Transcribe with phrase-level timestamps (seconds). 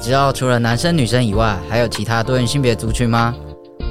[0.00, 3.34] 知道除了男生女生以外，还有其他多元性别族群吗？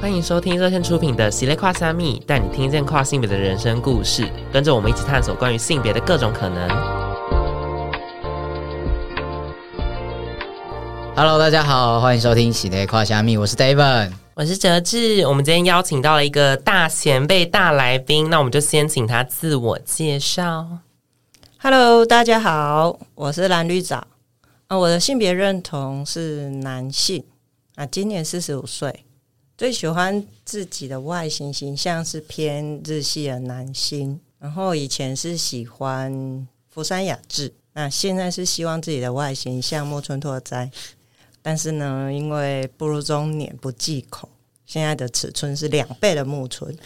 [0.02, 6.68] 欢迎收听热线出品的《喜列跨虾米》，带你听见跨性别的人生故事，跟着我们一起探索关于性别的各种可能。
[11.16, 15.28] Hello，大家好，欢迎收听《喜列跨虾米》，我是 David，我是哲志。
[15.28, 20.66] 我们今天邀请到了一个大前辈、大来宾，那我们就先请他自我介绍。
[21.60, 24.08] Hello，大家好，我是蓝绿藻
[24.70, 27.24] 啊，我的性别认同是男性
[27.74, 29.04] 啊，今年四十五岁。
[29.58, 40.70] 最喜欢自己的外形形象是偏日系的男性，然后以前是喜欢福山雅治，那现在是希望自己的外形像木村拓哉，
[41.42, 44.30] 但是呢，因为步入中年不忌口，
[44.68, 46.78] 现在的尺寸是两倍的木村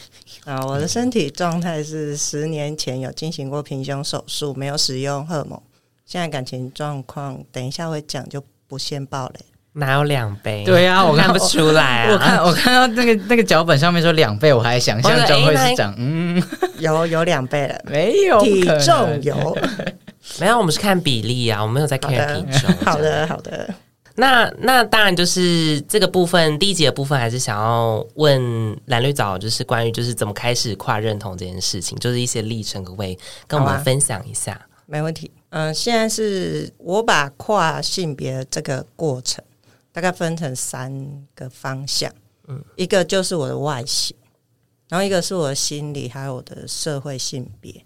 [0.45, 0.65] 啊。
[0.65, 5.62] 我的身体状态是十年前有进行过平胸手术，没有使用荷尔蒙，
[6.05, 9.39] 现在感情状况等一下会讲，就不先爆雷。
[9.75, 10.63] 哪有两倍？
[10.63, 12.12] 对呀、啊，我看，不出来、啊。
[12.12, 16.43] 我看我看到那个那个脚本上面说两倍，我还想象中会是长、欸、嗯，
[16.77, 19.57] 有有两倍了，没有体重有
[20.40, 20.59] 没有？
[20.59, 22.71] 我们是看比例啊，我们没有在看体重。
[22.85, 23.68] 好的好的，
[24.13, 34.62] 那那当然就是这个部分，第一集的部分还是想要问蓝绿藻，就是关于就是怎么开始跨认同这件事情，就是一些历程，可不可以跟我们分享一下？
[34.85, 35.31] 没问题。
[35.54, 39.43] 嗯、呃，现在是我把跨性别这个过程。
[39.93, 40.91] 大概分成三
[41.35, 42.12] 个方向，
[42.48, 44.18] 嗯，一个就是我的外形，
[44.90, 47.85] 然后一个是我的心理，还有我的社会性别。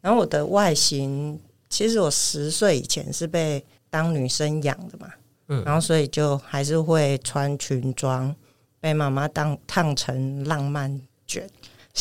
[0.00, 5.12] 然后我的外形，其实我十岁以前是被当女生养的嘛，
[5.48, 8.34] 嗯，然后所以就还是会穿裙装，
[8.80, 11.46] 被妈妈当烫成浪漫卷。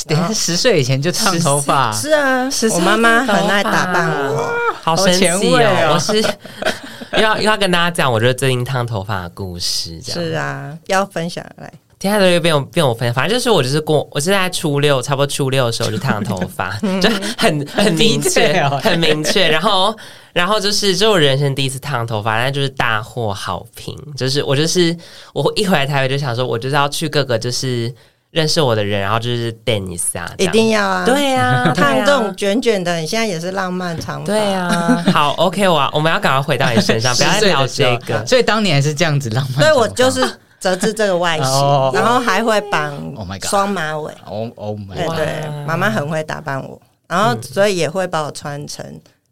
[0.08, 4.50] 等下十岁以前就烫头发，是啊，我妈妈很爱打扮我，
[4.82, 6.24] 好神奇哦，我是。
[7.20, 11.70] 要要跟大家讲，我觉得最近烫头发的故事，这样是啊，要分享来。
[12.00, 16.72] 接下来又变我变我分享，反正就是我就是过，我是在初六，差不多初六的时候就烫头发，
[17.02, 19.46] 就很很明确，很明确。
[19.52, 19.94] 然后
[20.32, 23.94] 然后就是这是我人生第一次烫头发，但就是大获好评。
[24.16, 24.96] 就是我就是
[25.34, 27.94] 我一回来台北就想说，我就是要去各个就是。
[28.32, 31.06] 认识我的人，然后就是电一下，一定要啊！
[31.06, 34.26] 对呀、啊， 烫这种卷卷的，你现在也是浪漫长发。
[34.26, 38.26] 对、啊，好，OK，我我们要赶快回到你身上，不要再聊这个。
[38.26, 39.60] 所以当年是这样子浪漫。
[39.60, 40.26] 对，我就是
[40.62, 44.14] 折至这个外形，然后还会绑双马尾。
[44.26, 48.86] 哦哦，对对，妈妈很会打扮我，然后所以也会把我穿成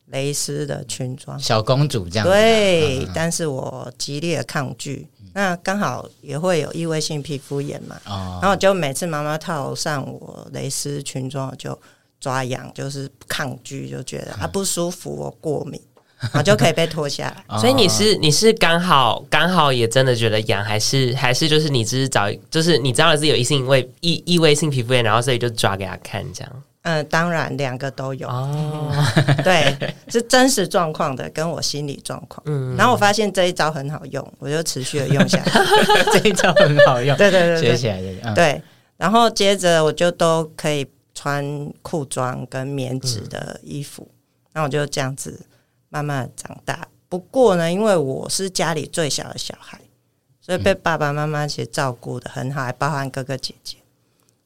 [0.07, 2.33] 蕾丝的裙装，小公主这样子。
[2.33, 5.07] 对，但是我极力的抗拒。
[5.33, 7.95] 那刚好也会有异位性皮肤炎嘛，
[8.41, 11.79] 然后就每次妈妈套上我蕾丝裙装，就
[12.19, 15.79] 抓痒，就是抗拒，就觉得啊不舒服，我过敏，
[16.19, 17.59] 然后就可以被脱下来。
[17.59, 26.63] 所以你是你是刚好刚好也真的觉得痒，还是还是就是你只是找就是你知道是有异性位异异位性皮肤炎，然后所以就抓给他看这样。
[26.83, 28.27] 嗯，当然两个都有。
[28.27, 28.89] 哦，
[29.43, 29.75] 对，
[30.07, 32.41] 是真实状况的，跟我心理状况。
[32.45, 35.51] 嗯，然后我发现这一招很好用，我就持续的用下来。
[36.13, 38.61] 这一招很好用， 对对对，学起来对，
[38.95, 41.43] 然后接着我就都可以穿
[41.81, 44.09] 裤装跟棉质的衣服，
[44.53, 45.37] 那、嗯、我就这样子
[45.89, 46.87] 慢慢的长大。
[47.09, 49.77] 不过呢，因为我是家里最小的小孩，
[50.39, 53.75] 所以被爸爸妈妈其实照顾的很好，还包含哥哥姐姐。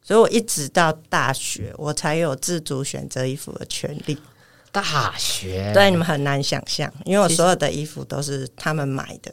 [0.03, 4.17] 所以我一直到大学，我才有自主选择衣服的权利。
[4.71, 9.31] 大学，对，你们很难想象，因为我所有的衣服都是他们买的。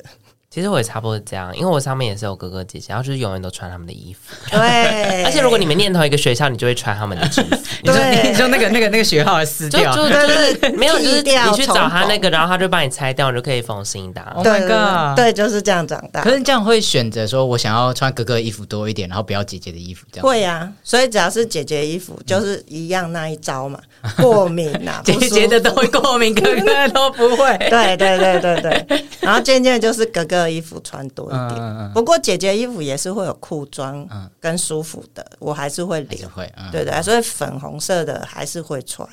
[0.52, 4.34] 其实我也差不多这样，因为我上面也是有哥哥姐姐，然后就是永远都穿他们的衣服。
[4.50, 7.56] 对， 而且如果你们念同一个学校，你就会穿他们的制服。
[7.84, 14.20] 对， 你就那个那个那个学号的撕掉，就就是没有，就是你去找他那个，然后他就帮你拆掉，你就可以缝新的。
[14.34, 15.16] Oh my god！
[15.16, 16.20] 对，就是这样长大。
[16.22, 20.26] 可是这样会选择说，我想要穿哥哥的衣服多一点，然后不要姐姐的衣服这样。
[20.26, 23.78] 会呀，所以只要是姐姐衣服，就是一样那一招嘛，
[24.18, 27.56] 过敏呐，姐姐的都会过敏，哥哥都不会。
[27.70, 31.26] 对对对对对，然后渐渐就是哥哥的衣服穿多。
[31.26, 36.28] 一点，不过姐姐衣服也是会有裤装跟舒服的，我还是会留，
[36.70, 39.08] 对对，所以粉红色的还是会穿，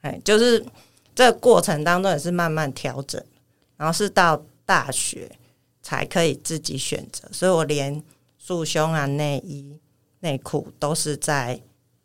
[0.00, 0.64] 哎，就是
[1.14, 3.22] 这过程当中也是慢慢调整，
[3.76, 5.30] 然后是到大学
[5.82, 8.02] 才可以自己选择，所以我连
[8.38, 9.78] 束胸啊、内衣、
[10.20, 11.60] 内裤都是在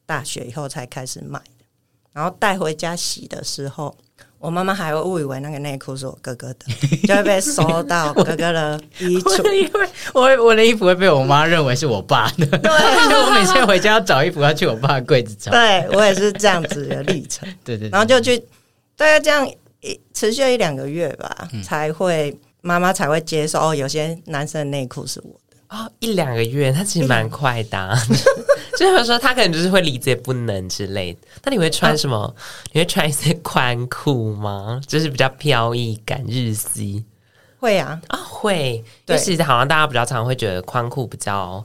[0.05, 1.65] 大学以后才开始买的，
[2.13, 3.95] 然后带回家洗的时候。
[4.39, 6.65] 我妈妈还会误以为那个内裤是我哥哥的，
[7.05, 9.43] 就会被收到哥哥的衣橱。
[9.43, 15.51] 我因为我我的衣服会被我妈认为是我爸的，对， 我每次回家要找衣服，要去我爸的柜子找。
[15.51, 17.47] 对，我也是这样子的历程。
[17.65, 18.37] 对，对对，然后就去
[18.95, 19.45] 大概这样
[19.81, 25.57] 一持续了一两个月吧，嗯、才会妈妈才会接受哦，有些男生的内裤是我的。
[25.77, 27.95] 哦，一两个月，他其实蛮快的、啊，
[28.87, 31.19] 就是说他可能就是会理解不能之类的。
[31.43, 32.17] 那你会穿什么？
[32.17, 32.33] 啊、
[32.71, 34.79] 你会穿一些宽裤吗？
[34.87, 37.03] 就是比较飘逸感日系。
[37.59, 41.61] 会啊啊、哦、会，就，其实好像大家比较常会觉得宽裤比较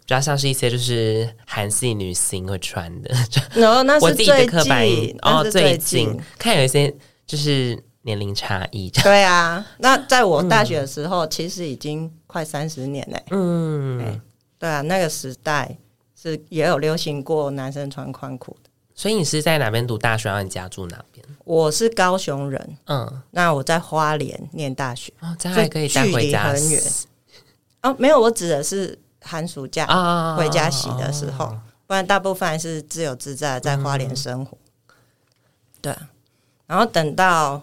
[0.00, 3.10] 比较像是一些就是韩系女星会穿的。
[3.54, 6.94] 然后那是 我自己的刻板印哦，最近看有一些
[7.26, 7.82] 就是。
[8.02, 13.22] 年龄差异，对啊，那在我大学的时候，嗯、其实已经快三十年嘞。
[13.30, 14.18] 嗯，
[14.58, 15.76] 对啊，那个时代
[16.20, 18.70] 是也有流行过男生穿宽裤的。
[18.94, 20.28] 所以你是在哪边读大学？
[20.28, 21.24] 然后你家住哪边？
[21.44, 22.78] 我是高雄人。
[22.86, 25.12] 嗯，那我在花莲念大学。
[25.20, 26.48] 哦，这样还可以带回家。
[26.52, 26.82] 很远。
[27.82, 29.86] 哦，没有，我指的是寒暑假
[30.36, 34.58] 回家洗的时候，哦、不然大部分还是自由自在在花莲生活。
[34.88, 34.94] 嗯、
[35.80, 35.96] 对，
[36.66, 37.62] 然后等到。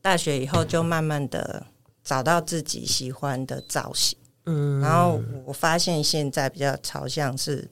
[0.00, 1.66] 大学以后就慢慢的
[2.04, 4.16] 找到自己喜欢的造型，
[4.48, 7.68] 嗯，然后我发现现在比较朝向是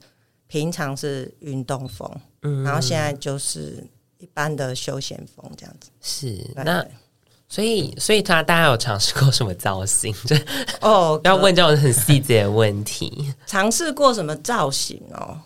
[0.47, 2.11] 平常是运动风，
[2.43, 3.83] 嗯，然后现在就是
[4.19, 5.91] 一般的休闲风这样子。
[6.01, 6.85] 是，那
[7.49, 10.15] 所以所以他大家有尝试过什么造型？
[10.83, 13.33] 哦，要问这种很细节的问题。
[13.47, 15.41] 尝试过什么造型哦？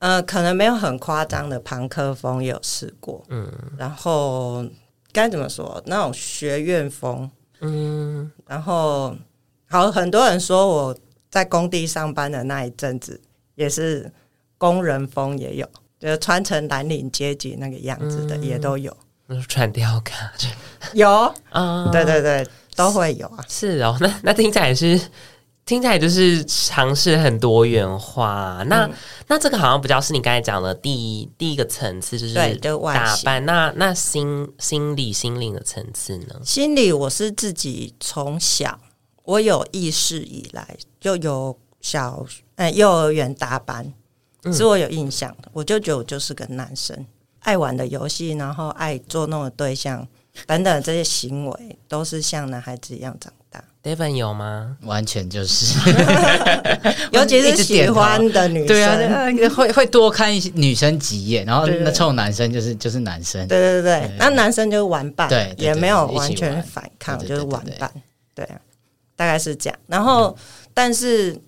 [0.00, 4.66] 呃，可能没有很夸张的庞克风也有试过，嗯，然后。
[5.14, 5.78] 该怎么说？
[5.84, 7.30] 那种学院风，
[7.60, 9.14] 嗯，然后
[9.72, 10.98] 好，很多人说我
[11.30, 13.18] 在工地上班的那一阵子
[13.54, 14.12] 也是
[14.58, 15.66] 工人风，也有，
[15.98, 18.94] 就是穿成蓝领阶级那个样子的，也都有。
[19.48, 20.30] 穿吊卡
[20.92, 21.08] 有
[21.48, 22.46] 啊，对对对，
[22.76, 23.42] 都会有啊。
[23.48, 25.00] 是哦，那那听起来是。
[25.64, 28.92] 听起来就是尝试很多元化，那、嗯、
[29.28, 33.46] 那这个好像比较是你刚才讲的第一第一个层次，就是打扮。
[33.46, 36.34] 那那心心理心灵的层次呢？
[36.44, 38.76] 心理我是自己从小
[39.24, 40.66] 我有意识以来
[41.00, 42.24] 就有小
[42.56, 43.92] 呃幼儿园大班，
[44.52, 45.44] 是我有印象的。
[45.46, 47.06] 嗯、我就觉得我就是个男生，
[47.40, 50.06] 爱玩的游戏，然后爱捉弄的对象
[50.46, 53.62] 等等这些行为，都是像男孩子一样长大。
[53.82, 54.76] David 有吗？
[54.82, 55.76] 完全就是，
[57.10, 67.92] 尤其是喜欢的女生，对啊，会会多看一些女生几眼，然后那臭男生就是就是男生，对对对，那男生就是玩伴，对，也没有完全反抗，就是玩伴，
[68.36, 68.60] 对啊，
[69.22, 69.78] 大概是这样。
[69.86, 70.36] 然后，
[70.74, 71.40] 但是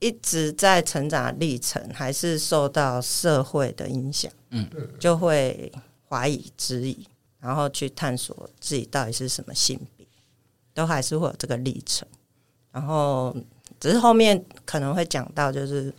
[0.00, 5.70] 一直在成长历程，还是受到社会的影响，嗯，就会
[6.08, 7.06] 怀疑、质疑，
[7.38, 10.04] 然后去探索自己到底是什么性别。
[10.74, 12.08] 都还是会有这个历程，
[12.70, 13.36] 然后
[13.78, 15.92] 只是后面可能会讲到，就是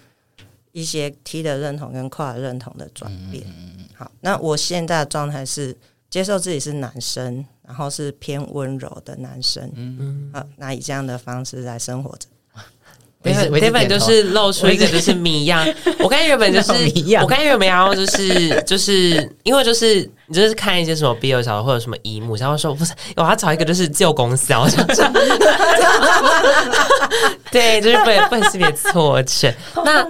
[0.72, 3.46] 一些 T 的认同跟跨的认同的转变。
[3.96, 5.78] 好，那我现在的状态是
[6.10, 9.64] 接受自己是男生，然后是偏温柔的男生。
[9.76, 12.28] 嗯嗯，好，那以这样的方式来生活着。
[13.24, 15.66] David 就是露出一个就是谜样，
[16.00, 16.74] 我看原本就是
[17.24, 24.68] 我看原本然后就是就是因为就是你就是看一些什么 BL 小说或者什么一幕，然后说不是我要找一个就是旧功效，
[27.50, 29.56] 对，就是不不能识别错觉。
[29.86, 30.06] 那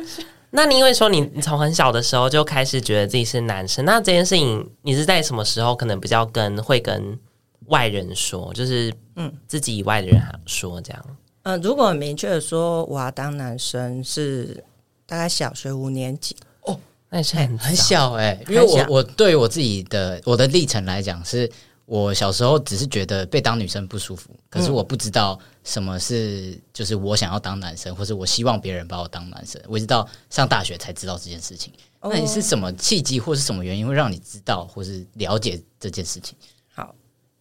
[0.49, 7.19] 那你因为说你你从很小的时候就开始觉得自己是男生，那这件事情你是在什么时候可能比较跟会跟
[7.68, 11.06] 外人说，就是嗯自己以外的人说这样？
[11.44, 14.64] 嗯、呃，如果很明确的说我要当男生，是
[15.06, 21.52] 大概小学五年级哦，那也是很很小哎、欸，因为我我对我自己的我的历程来讲，是
[21.85, 31.73] 我小时候只是觉得被当女生不舒服，可是我不知道什么是就是我想要当男生，或是我希望别人把我当男生，我一直到上大学才知道这件事情。
[32.02, 36.37] 那你是什么契机或是什么原因会让你知道或是了解这件事情？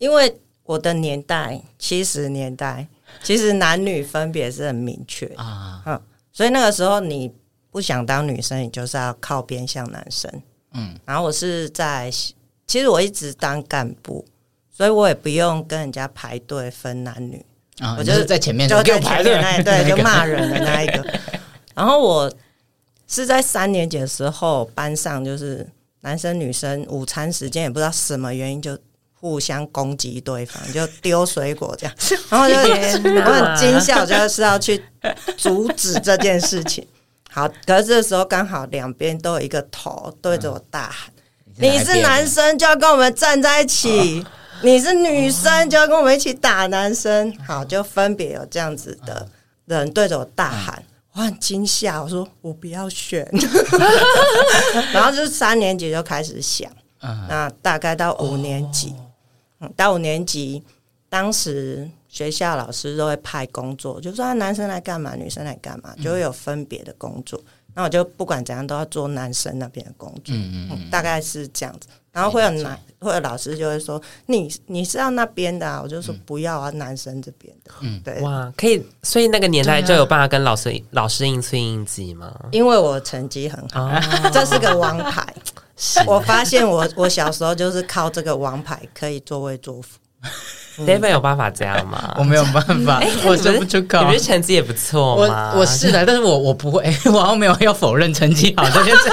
[0.02, 2.88] 好，因为我的年代七十年代。
[3.23, 6.00] 其实男女分别是很明确啊，嗯，
[6.32, 7.30] 所以那个时候你
[7.71, 10.32] 不想当女生，你就是要靠边向男生，
[10.73, 10.99] 嗯。
[11.04, 12.11] 然后我是在，
[12.66, 14.25] 其实我一直当干部，
[14.71, 17.44] 所以我也不用跟人家排队分男女，
[17.80, 21.06] 啊、我就是在前面，就在前面那一对 就骂人的那一个。
[21.76, 22.35] 然后我
[23.06, 25.68] 是在三年级的时候，班上就是
[26.00, 28.76] 男生女生午餐时间也不知道什么原因就。
[29.22, 31.94] 互相攻击对方，就丢水果这样，
[32.28, 34.82] 然后就我很惊吓，就是要去
[35.36, 36.84] 阻止这件事情。
[37.30, 41.12] 好，可是这时候刚好两边都有一个头对着我大喊
[41.56, 44.26] ：“你是男生就要跟我们站在一起，
[44.64, 49.28] 你是女生就要跟我们一起打男生。”好，就分别有这样子的
[49.66, 53.24] 人对着我大喊，我很惊吓，我说我不要选。
[54.92, 56.68] 然后就是三年级就开始想，
[57.28, 58.92] 那大概到五年级。
[59.76, 60.62] 到五年级，
[61.09, 67.40] 当时学校老师都会派工作，就说男生来干嘛，女生来干嘛，就会有分别的工作。
[67.75, 71.88] 那我就不管怎样都要做男生那边的工作，嗯嗯，大概是这样子。
[72.12, 77.73] 然后会有男，会有老师就会说你你是要那边的啊，我就说不要啊，男生这边的。
[77.81, 78.21] 嗯，对。
[78.21, 82.31] 哇，可以，所以那个年代就有办法跟老师老师应催应急吗？
[82.50, 83.90] 因为我成绩很好，
[84.31, 85.35] 这是个王牌。
[86.06, 89.98] 我发现我我小时候就是靠这个王牌可以作威作福。
[90.86, 92.14] David 有办法这样吗？
[92.18, 94.00] 我没有办法，欸、我说不出口。
[94.00, 95.52] 你不是成绩也不错吗？
[95.54, 99.10] 我我是的，但是我我不会，我好像没有要否认成绩好这件事。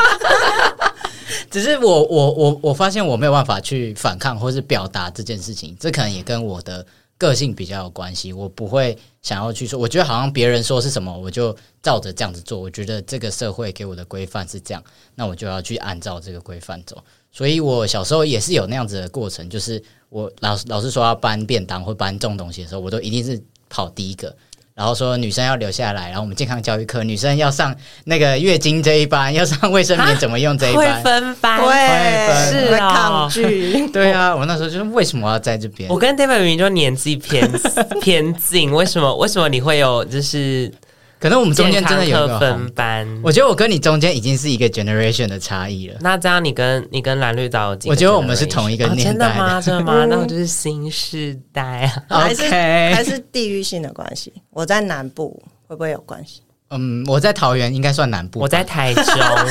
[1.52, 6.86] 只是我我我我发现我没有办法去反抗或是表达这件事情，这可能也跟我的
[7.18, 8.32] 个性比较有关系。
[8.32, 12.60] 我不会想要去说，我觉得好像别人说是什么，我就照着这样子做。
[12.60, 14.84] 我觉得这个社会给我的规范是这样，
[15.16, 17.04] 那我就要去按照这个规范走。
[17.32, 24.36] 所以我小时候也是有那样子的过程，就是我老老师说要搬便当或搬重东西的时候，我都一定是跑第一个。
[24.80, 33.86] 然后说女生要留下来，然后我们健康教育课女生要上那个月经这一班， 要上卫生棉怎么用这一班，会分班，会是抗拒。
[33.92, 35.90] 对啊，我那时候就是为什么要在这边？
[35.90, 37.52] 我跟 David 明明就年纪偏
[38.00, 40.72] 偏近，为什么为什么你会有就是？
[41.20, 45.98] 可能我们中间真的有个分班，我觉得我跟你中间已经是一个 generation 的差异了。
[46.00, 49.34] 那这样你跟你跟蓝绿岛，我觉得我们是同一个年代的。
[49.34, 49.62] 哦，真的吗？
[49.62, 50.06] 真的吗？
[50.10, 54.32] 那我就是新世代啊，还是 Okay 还是地域性的关系？
[54.52, 56.42] 我在南部会不会有关系？
[56.72, 59.04] 嗯，我在桃园应该算南部，我在台中，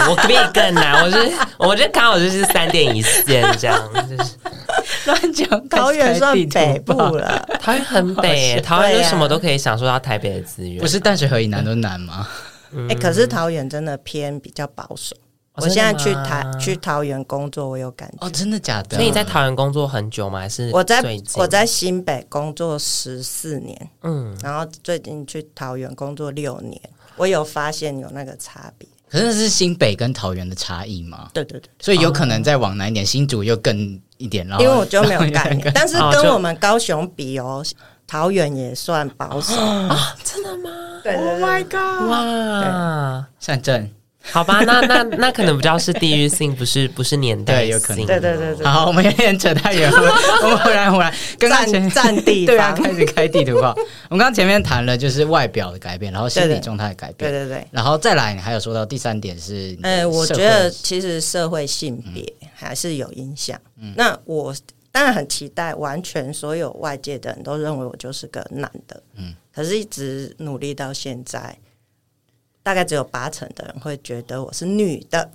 [0.09, 1.03] 我比你更南。
[1.03, 3.77] 我是，我就刚好就是三点一线这样，
[4.09, 4.31] 就是
[5.07, 5.49] 乱讲。
[5.69, 10.81] 桃园算北部了， 桃园很北，桃园就什么都可以享受到台北的资源。
[10.81, 12.27] 不是淡水河以南都南吗？
[12.89, 15.17] 哎，可是桃园真的偏比较保守。
[15.55, 18.27] 我现在去台去桃园工作，我有感觉。
[18.27, 18.97] 哦，真的假的？
[18.97, 20.39] 所以你在桃园工作很久吗？
[20.39, 21.03] 还是我在
[21.35, 26.81] 我在新北工作十四年，嗯，然后最近去桃园工作六年。
[27.17, 31.29] 我有发现有那个差别，可是是新北跟桃园的差异吗？
[31.33, 34.47] 对对对，所以有可能再往南一点，新竹又更一点。
[34.49, 37.65] 了因为我就没有概念， 但是跟我们高雄比哦，
[38.07, 40.15] 桃园也算保守啊？
[40.25, 40.71] 真的吗？
[41.03, 42.09] 对对对，Oh my god！
[42.11, 43.91] 哇，善政。
[44.33, 47.63] 好吧，那那那可能比较是地域性，不是不是年代性。
[47.63, 48.07] 对，有可能。
[48.07, 48.67] 对对对对。
[48.67, 50.15] 好，我们有点扯太远了。
[50.43, 53.75] 我们回来回来，刚刚前占地对啊，开始开地图炮。
[54.11, 57.31] 我们刚刚前面谈了就是外表的改变，然后心理状态的改变。
[57.31, 57.67] 对对对。
[57.71, 63.59] 然后再来，你还有说到第三点是，呃，我觉得其实社会性别还是有影响。
[63.81, 63.95] 嗯。
[63.97, 64.55] 那我
[64.93, 69.03] 当然很期待，完全所有外界的人都认为我就是个男的。
[69.17, 69.35] 嗯。
[69.55, 71.57] 可是，一直努力到现在。
[72.69, 75.31] 大概只有八成的人会觉得我是女的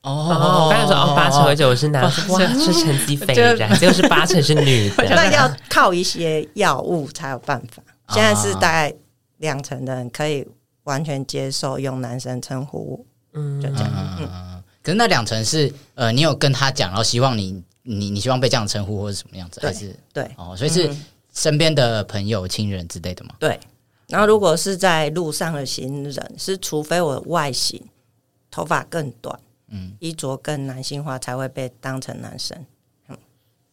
[0.00, 0.64] 哦。
[0.64, 5.04] 我刚才说哦，八成会觉得我是男的，哇，是成绩斐然，结果是八成是女的。
[5.14, 7.82] 那要靠一些药物才有办法。
[8.08, 8.90] 现在是大概
[9.36, 10.48] 两成的人可以
[10.84, 14.16] 完全接受用男生称呼，嗯，就这样。
[14.18, 20.56] 嗯，可是那两成是呃，你有跟他讲，然后希望你你你希望被这样称呼，或者什么样子，还是对哦？
[20.56, 20.90] 所以是
[21.34, 23.34] 身边的朋友、亲人之类的吗？
[23.38, 23.60] 对。
[24.10, 27.80] 然后，如果是在路上的行人，是除非我的外形
[28.50, 29.38] 头发更短，
[29.68, 32.58] 嗯，衣着更男性化，才会被当成男生。
[33.08, 33.16] 嗯，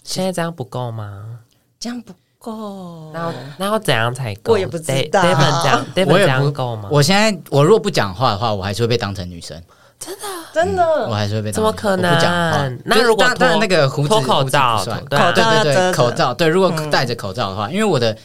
[0.03, 1.39] 现在这样不够吗？
[1.79, 3.11] 这样不够。
[3.13, 4.53] 然后，然后怎样才够？
[4.53, 5.21] 我也不知道。
[5.23, 6.87] David 这样， David 这样够吗？
[6.91, 9.59] 我现在我如果不讲话的话，我还是会被当成女生。
[9.99, 11.51] 真的，真的，我还是会被。
[11.51, 12.13] 怎么可能？
[12.13, 12.69] 不讲话。
[12.85, 16.47] 那如果当然那个胡子脱口罩，对对对对，口罩对。
[16.47, 18.15] 如果戴着口罩的话，因为我的。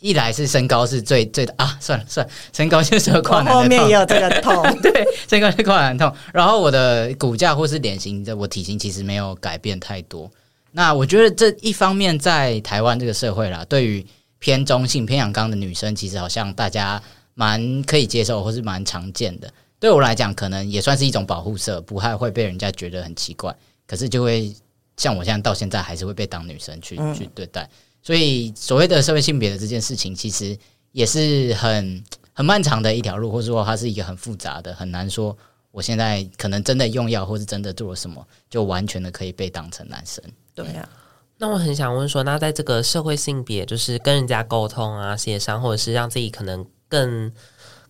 [0.00, 6.12] 一来是身高是最最的啊，算了算了，身高就是跨男的痛，后面也有这个痛， 对，身高是跨男痛。
[6.32, 10.30] 然后我的骨架或是脸型，这我体型其实没有改变太多。
[10.70, 14.06] 那我觉得这一方面在台湾这个社会啦，对于
[14.38, 17.02] 偏中性偏阳刚的女生，其实好像大家
[17.34, 19.52] 蛮可以接受，或是蛮常见的。
[19.80, 23.52] 对我来讲，可能也算是一种保护色，不太会被人家觉得很奇怪。
[23.86, 24.54] 可是就会
[24.96, 27.68] 像我现在到现在，还是会被当女生去、嗯、去对待。
[28.08, 30.56] 所以，所谓的社会性别的这件事情，其实
[30.92, 35.36] 也是很很漫长的一条路，或者说它是一个很复杂的，很难说。
[35.72, 40.24] 我现在可能真的用药，或是真的做了什么，就完全的可以被当成男生。
[40.54, 40.88] 对呀。
[41.36, 47.30] 那我很想问说，那在这个社会性别，就是跟人家沟通啊、协商，或者是让自己可能更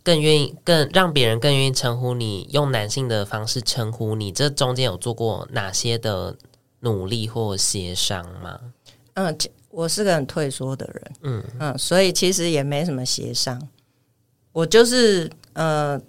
[0.02, 6.36] 更愿意、更让别人更愿意称呼你，用男性的方式称呼你，这中间有做过哪些的
[6.80, 8.58] 努力或协商吗？
[9.14, 9.38] 嗯。
[9.78, 11.44] 我是个很退缩的人，嗯。
[11.60, 13.56] 嗯，所以其实也没什么协商。
[14.50, 16.00] 我就是呃，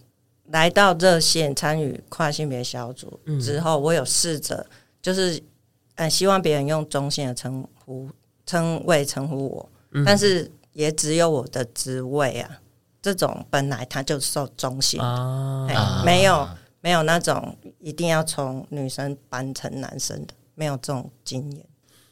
[0.48, 4.66] 来到热线参与跨性别小组之后，我有试着
[5.04, 5.40] 就是
[5.98, 8.10] 呃，希望别人用中性的称呼
[8.44, 9.70] 称谓称呼我，
[10.04, 12.50] 但是也只有我的职位啊，
[13.04, 15.00] 这种本来他就受中性。
[15.00, 16.50] 啊，哎，没有
[16.82, 21.64] 没有那种一定要从女生搬成男生的，没有这种经验。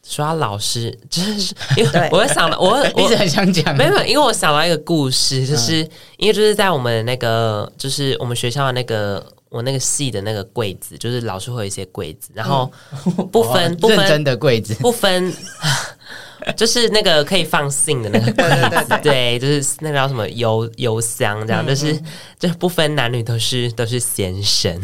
[0.10, 12.72] 说到老师，就是因为我会想到， 我一直很想讲，没有，因为我想到一个故事，就是、嗯、因为就是在我们那个，就是我们学校的那个，我那个系的那个柜子，就是老师会有一些柜子，然后
[13.32, 15.34] 不分、 嗯、不真的柜子，不分，
[16.56, 22.02] 就是那个可以放信的那个柜子，对，就是那个叫什么邮邮箱这样，嗯、就是
[22.40, 24.82] 就不分男女，都是都是先生，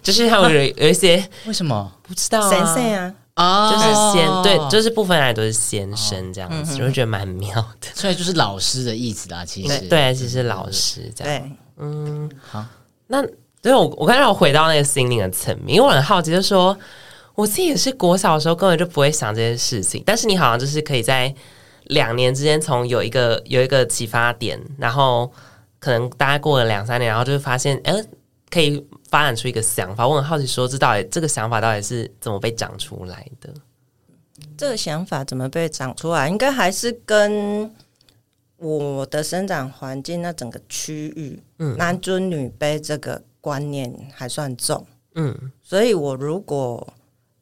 [0.00, 1.90] 就是他们有有一些为什么？
[2.06, 2.48] 不知道啊？
[2.48, 3.12] 先生啊。
[3.36, 7.88] 哦，就是先对，就是部分人都是先生这样子，我就会觉得蛮妙的。
[7.94, 11.40] 所以就是老师的意思啦，其实对，其实老师这样。
[11.40, 12.64] 对，嗯，好。
[13.08, 13.20] 那
[13.62, 16.76] 所以我我刚才我回到那个心灵的层面，因为我很好奇，就是说
[17.34, 21.34] 我自己也是国小的时候根本就不会想这件事情，但是你好像就是可以在
[21.84, 25.32] 两年之间，从有一个有一个启发点，然后
[25.80, 27.94] 可能大概过了两三年，然后就会发现，哎。
[28.50, 33.48] 可以发展出一个想法，我很好奇，说这到底这个想法到底是怎么被长出来的？
[34.58, 36.28] 这个想法怎么被长出来？
[36.28, 37.72] 应该还是跟
[38.56, 46.92] 我的生长环境那整个区域，嗯，男尊女卑这个观念还算重，嗯，所以我如果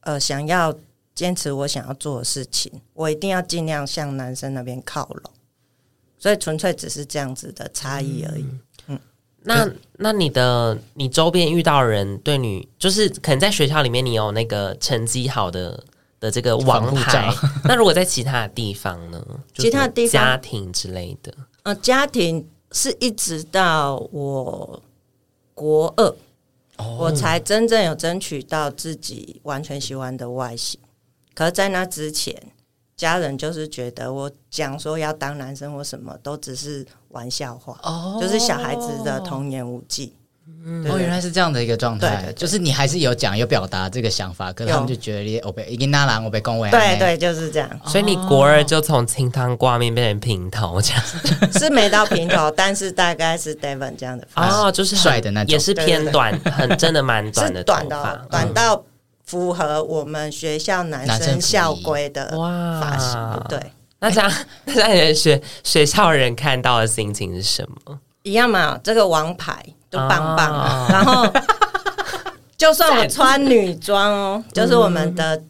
[0.00, 0.78] 呃想要
[1.14, 5.32] 坚持我想要做的事情，我一定要尽量向男生那边靠拢，
[6.18, 8.42] 所以纯粹只是这样子的差异而已。
[8.42, 8.60] 嗯
[9.44, 9.68] 那
[9.98, 15.82] 那你的你周边遇到的人对你就是可能在学校里面你有那个成绩好的
[16.20, 17.32] 的这个王牌，
[17.64, 19.24] 那如果在其他的地方呢？
[19.54, 21.34] 其他地方家庭之类的，
[21.64, 24.80] 呃，家庭是一直到我
[25.54, 26.06] 国二，
[26.76, 30.78] 哦，我才真正有争取到自己完全喜欢的外形。
[31.34, 32.40] 可是，在那之前，
[33.02, 40.14] 家人就是觉得我讲说要当男生或什么都只是玩笑话，哦，就是小孩子的童言无忌。
[40.64, 46.70] 嗯，哦，原来是这样的一个状态，就是你还是有讲有表达这个想法，可是他们就觉得你我被已经拿了，我被恭维。
[46.70, 47.68] 对对，就是这样。
[47.86, 51.02] 所以你国二就从清汤挂面变成平头这样，
[51.58, 58.84] 是没到平头，但是大概是 Devon 这样的哦，就是帅的那种，也是偏短， 很真的蛮短的，短的，短到。
[59.32, 62.28] 符合我们学校男生校规的
[62.78, 63.58] 发型，对。
[63.98, 64.30] 那这样，
[64.66, 67.98] 那在学学校人看到的心情是什么？
[68.24, 70.50] 一样嘛，这个王牌都棒棒。
[70.52, 71.26] 哦、 然后，
[72.58, 75.48] 就算我穿女装哦， 就是我们的、嗯、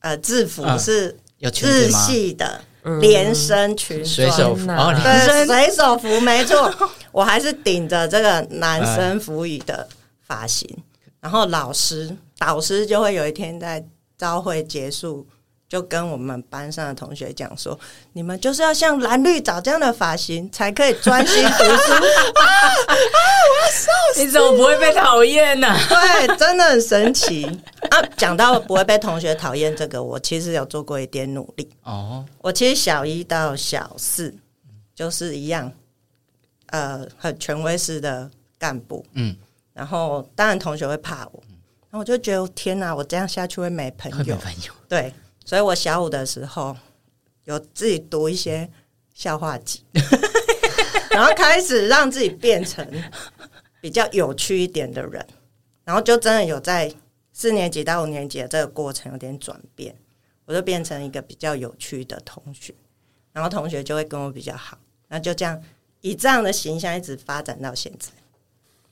[0.00, 2.60] 呃制服是日系的
[3.00, 4.66] 连身裙，水手服
[5.46, 6.70] 水手服没错，
[7.10, 9.88] 我还是顶着这个男生服仪的
[10.20, 10.68] 发型。
[11.18, 12.14] 然后老师。
[12.44, 13.86] 导师就会有一天在
[14.18, 15.24] 朝会结束，
[15.68, 17.78] 就跟我们班上的同学讲说
[18.14, 21.92] ：“你们就是要像蓝绿藻这样的发型，才可以专心读书。
[22.34, 22.94] ”啊啊！
[23.48, 24.24] 我要笑死！
[24.24, 25.68] 你怎么不会被讨厌呢？
[25.88, 27.44] 对，真的很神奇
[27.90, 28.02] 啊！
[28.16, 32.24] 讲到不会被同学讨厌这个，我其实有做过一点努力哦。
[32.38, 34.34] 我其实小一到小四
[34.96, 35.72] 就是一样，
[36.70, 38.28] 呃，很权威式的
[38.58, 39.36] 干部，嗯，
[39.72, 41.40] 然后当然同学会怕我。
[41.92, 44.34] 然后我就觉得天哪，我这样下去会没朋友。
[44.36, 45.12] 朋友对，
[45.44, 46.74] 所以我小五的时候
[47.44, 48.66] 有自己读一些
[49.12, 49.84] 笑话集，
[51.10, 52.82] 然后开始让自己变成
[53.82, 55.22] 比较有趣一点的人，
[55.84, 56.90] 然后就真的有在
[57.34, 59.94] 四年级到五年级的这个过程有点转变，
[60.46, 62.74] 我就变成一个比较有趣的同学，
[63.34, 64.78] 然后同学就会跟我比较好，
[65.08, 65.62] 那就这样
[66.00, 68.08] 以这样的形象一直发展到现在。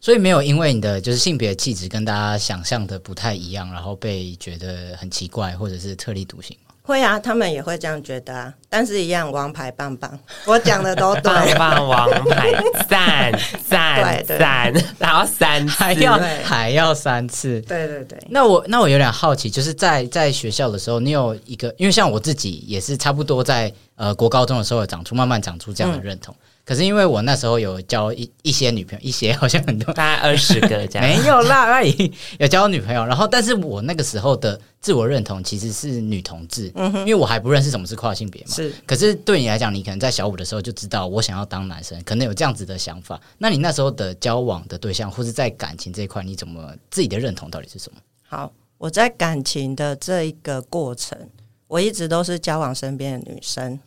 [0.01, 6.75] 所以没有因为你的就是性别气质跟大家想象的不太一样，然后被觉得很奇怪或者是特立独行吗？
[6.83, 8.53] 会啊，他们也会这样觉得啊。
[8.71, 12.51] 但是一样，王牌棒棒，我讲的都对，棒棒王牌
[12.89, 13.31] 赞
[13.69, 18.19] 赞赞，然后三次还要还要三次，对对对。
[18.31, 26.35] 那我那我有点好奇，就是在在学校的时候，你有一个，因为像我自己也是差不多在呃国高中的时候长出慢慢长出这样的认同。
[26.35, 33.05] 嗯可是因为我那时候有交一一些女朋友， 一些好像很多，大概二十个这样， 没有啦， 而已有交女朋友。
[33.05, 38.55] 然后，但是我那个时候的自我认同其实是女同志，嗯哼，因为我还不认识什么是跨性别嘛。
[38.55, 43.21] 是，可是对你来讲，你可能在小五的时候就知道我想要当男生，可能有这样子的想法。
[43.39, 47.99] 那你那时候的交往的对象，或是在感情这一块，你怎么自己的认同到底是什么？
[48.29, 51.19] 好，我在感情的这一个过程，
[51.67, 53.81] 我一直都是交往身边的女生。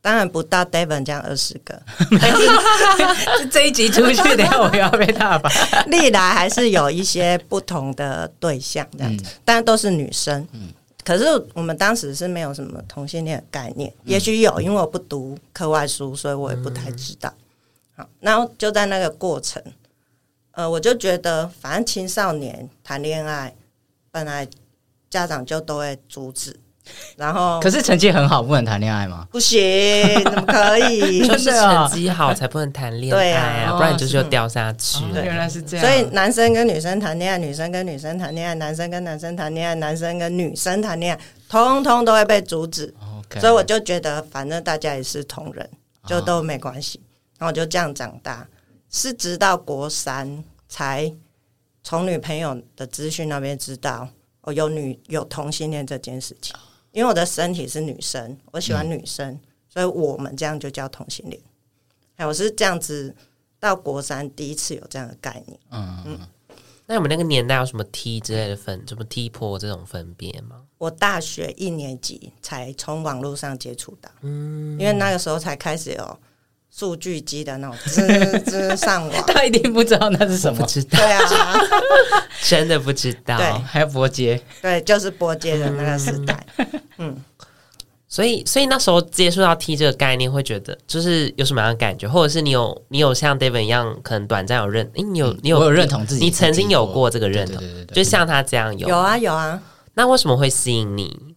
[0.00, 1.82] 当然不到 Devon 这样二十个，
[3.50, 5.50] 这一集出去，等下我要被大罚。
[5.88, 10.46] 历来还是有一些不同的对象这样子，但都是女生。
[11.04, 17.32] 可是我们当时是没有什么同性恋的概念，嗯、也许有，因为我不读课外书，所以我也不太知道。
[17.96, 19.62] 嗯、好，然后就在那个过程，
[20.52, 23.54] 呃，我就觉得反正青少年谈恋爱，
[24.10, 24.46] 本来
[25.08, 26.60] 家长就都会阻止。
[27.16, 29.26] 然后，可是成绩很好，不能谈恋爱吗？
[29.30, 29.60] 不行，
[30.24, 31.20] 怎么可以？
[31.26, 35.04] 就是成绩好才不能谈恋爱啊，不然你就是又掉下去。
[35.12, 35.84] 原来是这样。
[35.84, 42.94] 所以男生跟女生谈恋爱，女生跟女生谈恋爱，男生跟男生谈恋爱，男生跟女生谈恋爱，通通都会被阻止。
[43.40, 45.68] 所以我就觉得，反正大家也是同人，
[46.06, 47.00] 就都没关系。
[47.38, 48.46] 然后我就这样长大，
[48.90, 51.12] 是直到国三才
[51.82, 54.08] 从女朋友的资讯那边知道，
[54.42, 56.56] 哦，有女有同性恋这件事情。
[56.98, 61.40] 因为我的身体是女生，我喜欢女生，嗯、所以我们这样就叫同性恋。
[62.16, 63.14] 哎，我是这样子
[63.60, 65.56] 到国三第一次有这样的概念。
[65.70, 66.18] 嗯嗯，
[66.86, 70.64] 那我们那个年代有什么 T 之类的分，什么 T 破这种分别吗？
[70.76, 76.20] 我大学一年级才从网络上接触到，嗯，因为那个时候才开始有。
[76.70, 81.20] 数据机的那种，吱吱上网， 他一定不知道那是什么，不知道，对啊，
[82.46, 87.16] 真的不知道，对，还有波接，对，就是波接的那个时代，嗯，嗯，
[88.06, 97.10] 所以，所以那时候接触到 T 这个概念，会觉得就是有什么样的感觉，或者是你有你有像 David 一样，可能短暂有认，哎，你有你有我有认同自己，你曾经有过。
[97.10, 99.60] 这个认同，就像他这样有，有啊有啊，
[99.94, 101.34] 那为什么会吸引你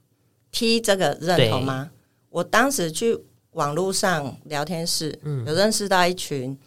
[0.52, 1.90] ？T 这个认同吗？
[2.30, 3.18] 我当时去。
[3.52, 6.58] 网络上聊天室，有认识到一群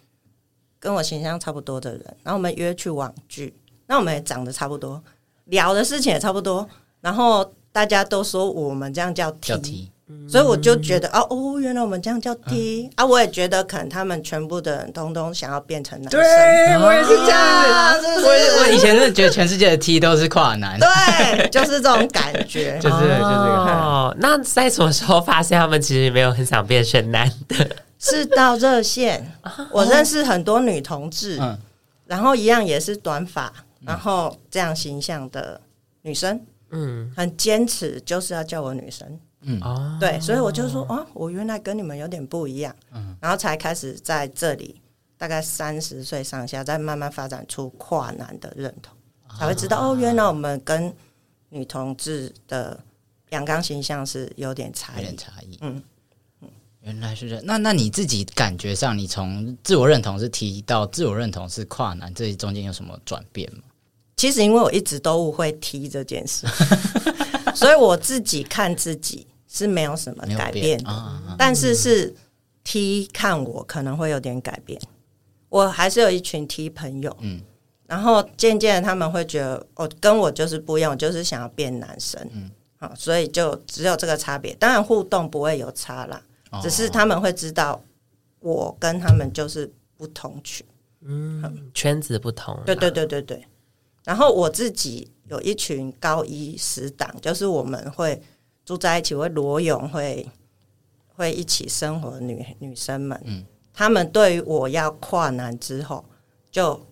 [0.79, 3.55] 跟我形象差不多的人，然后我们约去网剧，
[3.87, 5.03] 那我们也长得差不多，
[5.45, 6.67] 聊的事情也差不多，
[7.01, 9.91] 然后大家都说我们这样叫叫 T
[10.29, 13.05] 所以我就觉得、嗯、哦哦，原来我们这样叫 T、嗯、啊！
[13.05, 18.07] 我也觉得可能他们全部的人通通想要变成男生，对我也是这样子。
[18.23, 24.15] 我我以前是觉得全世界的 T 都是跨男，对，就是这种感觉， 就是就是哦。
[24.19, 27.67] 那在什么时候发现他们其实没有很想变成男的？
[27.97, 29.25] 是到热线，
[29.71, 31.57] 我认识很多女同志，嗯、
[32.05, 33.51] 然后一样也是短发，
[33.83, 35.59] 然后这样形象的
[36.03, 36.39] 女生，
[36.75, 39.19] 嗯，很坚持就是要叫我女生。
[39.47, 39.59] 嗯，
[39.99, 44.81] 对，所以我就说啊，我原来跟你们有点不一样，嗯，然后才开始在这里，
[45.17, 48.95] 大概三十岁上下，再慢慢发展出跨男的认同，
[49.37, 50.91] 才会知道哦，原来我们跟
[51.49, 52.83] 女同志的
[53.29, 55.83] 阳刚形象是有点差异，有点差异，嗯
[56.41, 56.49] 嗯，
[56.81, 57.43] 原来是这样。
[57.45, 63.61] 那那你自己感觉上，你从自我认同是提到自我认同是跨男，这中间有什么转变吗？
[64.17, 66.47] 其实因为我一直都误会踢这件事，
[67.55, 69.27] 所以我自己看自己。
[69.47, 70.91] 是没有什么改变的，
[71.37, 72.13] 但是是
[72.65, 74.77] T 看我可能会有点改变。
[75.47, 77.39] 我还是有一群 T 朋友，嗯，
[77.87, 84.53] 然后渐渐的他们会觉得，哦，跟我就是不一样，我就是想要变男生，嗯，好，所以就只有这个差别。
[84.55, 87.81] 当然互动不会有差啦，哦、只是他们会知道
[88.41, 90.65] 我跟他们就是不同群，
[91.03, 93.47] 嗯，嗯圈子不同，对对对对对。
[94.05, 98.21] 然后我自己有一群高一死党，就是我们会。
[98.65, 100.27] 住在一起会裸泳，会
[101.15, 106.03] 会一起生活的女女生们，嗯，她们对于我要跨男之后，
[106.49, 106.83] 就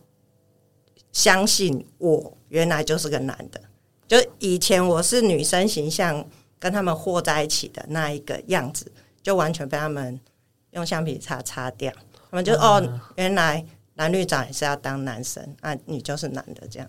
[1.11, 3.59] 相信我原来就是个男的。
[4.07, 6.23] 就以前我是女生形象，
[6.59, 8.91] 跟他们和在一起的那一个样子，
[9.23, 10.21] 就完全被他们
[10.73, 11.91] 用橡皮擦擦掉。
[12.29, 16.87] 他们就、啊、哦，原来男女长也是要当男生，啊，你就是男的这样。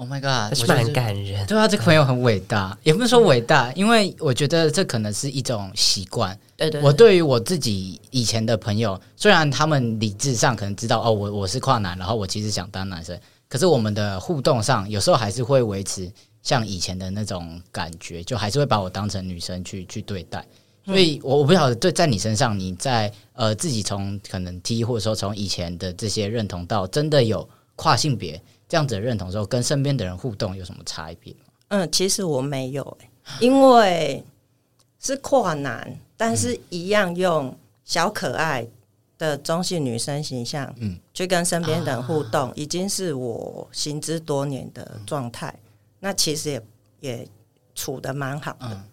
[0.00, 1.46] Oh my god，是蛮感人。
[1.46, 6.36] 对啊，这个朋友很伟大，也不是说伟大，因为我觉得这可能是一种习惯。
[6.56, 16.10] 对对，我对于我自己以前的朋友，虽然他们理智上可能知道哦，我我是跨男，然后我其实想当男生，可是我们的互动上有时候还是会维持
[16.42, 20.42] 像以前的那种感觉，就还是会把我当成女生去去对待。
[20.86, 28.40] 所以我我不晓得对在你身上，你在呃自己从可能 T 或者说从以前的这些认同到真的有跨性别。
[28.70, 31.34] 这样子的认同之后，跟身边的人互动有什么差别？
[31.68, 34.24] 嗯，其实我没有、欸，因为
[35.00, 37.52] 是跨男，但是一样用
[37.84, 38.64] 小可爱
[39.18, 45.52] 的中性女生形象，嗯，去跟身边的人互动，已经是我行之多年的状态。
[45.98, 46.62] 那其实也
[47.00, 47.28] 也
[47.74, 48.84] 处的蛮好的，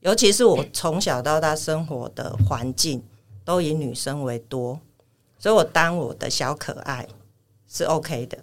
[0.00, 3.02] 尤其是我从小到大生活的环境
[3.46, 4.78] 都以女生为多，
[5.38, 7.08] 所以我当我的小可爱
[7.66, 8.36] 是 OK 的。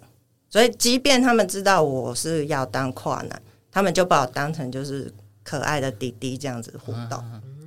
[0.50, 5.10] 所以，即便他们知道我是要当跨男，他们就把我当成就是
[5.44, 7.24] 可爱的弟弟这样子互动，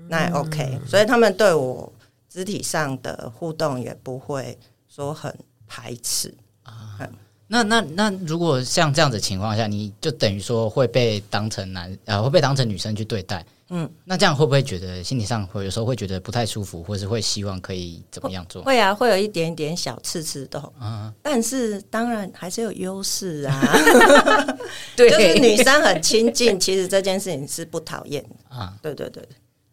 [0.09, 0.79] 那也 OK。
[0.85, 1.91] 所以他们对我
[2.29, 4.57] 肢体上的互动也不会
[4.89, 5.33] 说很
[5.65, 6.99] 排斥啊。
[7.47, 18.61] 那那那，如果像这样子情况下，你就等于说会被当成男呃，会被当成女生去对待，嗯，那这样会不会觉得心理上会有时候会觉得不太舒服，或是会希望可以怎么样做？
[18.61, 23.61] 会啊，会有一点点小刺刺的，嗯，但是当然还是有优势啊，
[24.95, 28.55] 对，就是女生很亲近，其实这件事情是不讨厌的。
[28.55, 29.27] 啊，对对对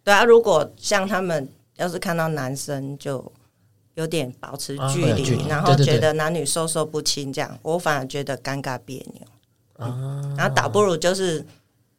[0.05, 0.15] 对。
[0.15, 3.31] 啊，如果像他们要是看到男生就。
[3.95, 9.27] 有点保持距离，然后觉得男女授受不亲，这样我反而觉得尴尬别扭。
[9.79, 11.45] 嗯，然后倒不如就是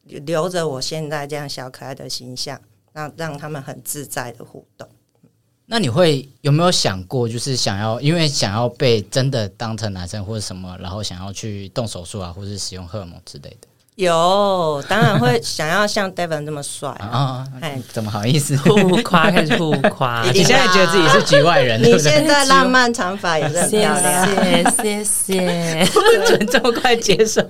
[0.04, 2.60] 留着我现在这样小可爱的形象，
[2.92, 4.88] 让让他们很自在的互动。
[5.66, 13.68] 那你会有没有想过，就是想要因为想要被真的当成男生或者什么，然后想要去动手术啊，或者是使用荷尔蒙之类的？
[13.94, 17.46] 有，当然会想要像 Devon 这么帅啊！
[17.60, 18.56] 哎，怎么好意思？
[18.56, 21.80] 互夸开始互夸， 你现在觉得自己是局外人？
[21.84, 24.34] 你现在浪漫长发也是很漂亮，谢
[24.82, 27.42] 谢谢谢， 不准这么快接受，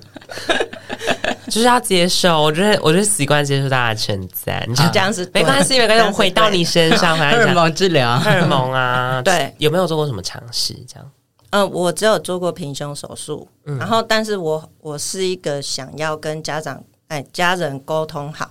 [1.52, 2.40] 就是要接受。
[2.42, 6.04] 我觉得，我觉得习惯接受大家的称赞，你就这样子没关系，没关系。
[6.06, 10.72] 我回到你身上，荷尔蒙治疗，荷尔蒙啊， 对，有没有做过什么尝试？
[10.88, 11.10] 这样。
[11.50, 18.50] 嗯，我只有做过平胸手术，嗯、然后，但是我我是一个想要跟家长哎家人沟通好，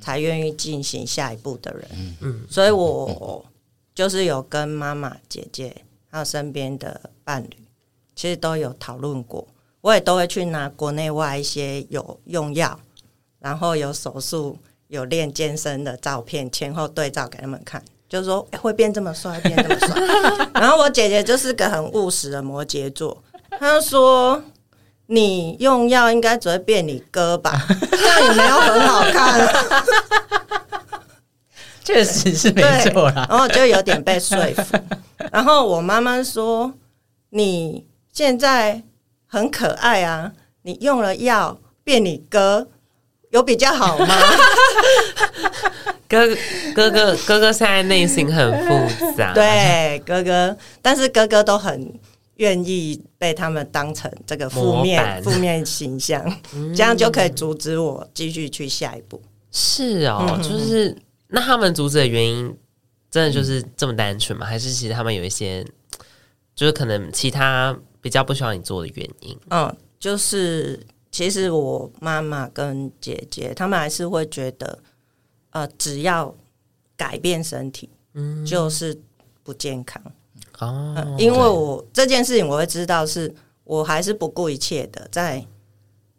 [0.00, 3.44] 才愿意进行下一步的人，嗯嗯，所以我
[3.94, 5.72] 就是有跟妈妈、姐姐
[6.10, 7.56] 还有身边的伴侣，
[8.16, 9.46] 其实都有讨论过，
[9.80, 12.78] 我也都会去拿国内外一些有用药，
[13.38, 17.82] 然后有手术、有练健身的照片，前后对照给他们看。
[18.08, 19.88] 就是说会变这么帅，变这么帅。
[20.54, 23.22] 然后我姐姐就是个很务实的摩羯座，
[23.58, 24.42] 她说
[25.06, 27.64] ：“你用药应该只会变你哥吧？
[27.90, 29.48] 这样也没有很好看。
[31.84, 33.26] ”确实是没错啦。
[33.30, 34.76] 然后就有点被说服。
[35.30, 36.74] 然后我妈妈说
[37.30, 38.82] ：“你现在
[39.30, 42.66] 很可爱啊，你用了药变你哥，
[43.30, 44.06] 有比较好吗？”
[46.08, 46.26] 哥
[46.74, 51.94] 哥哥哥哥现在内心很复杂，对哥哥，但是哥哥都很
[52.38, 56.20] 愿意被他们当成这个负面负面形象，
[56.52, 59.22] 嗯、这样就可以阻止我继续去下一步。
[59.52, 60.96] 是哦，就是
[61.28, 62.56] 那他们阻止的原因，
[63.08, 64.44] 真的就是这么单纯吗？
[64.44, 65.64] 还是其实他们有一些，
[66.56, 69.38] 就是可能其他比较不需要你做的原因？
[69.50, 74.78] 嗯，就是其实我妈妈跟姐姐，他们还是会觉得。
[75.52, 76.32] 呃，只要
[76.96, 78.96] 改变身体，嗯，就是
[79.42, 80.00] 不健康
[80.60, 81.16] 哦、呃。
[81.18, 83.34] 因为我这件事情，我会知道是
[83.64, 85.44] 我还是不顾一切的，在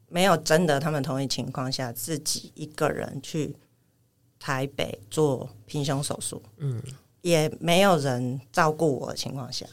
[0.09, 3.55] 没有征得他们同意情况下，自己一个人去
[4.37, 6.83] 台北做平胸手术，嗯，
[7.21, 9.65] 也没有人照顾我的情况下，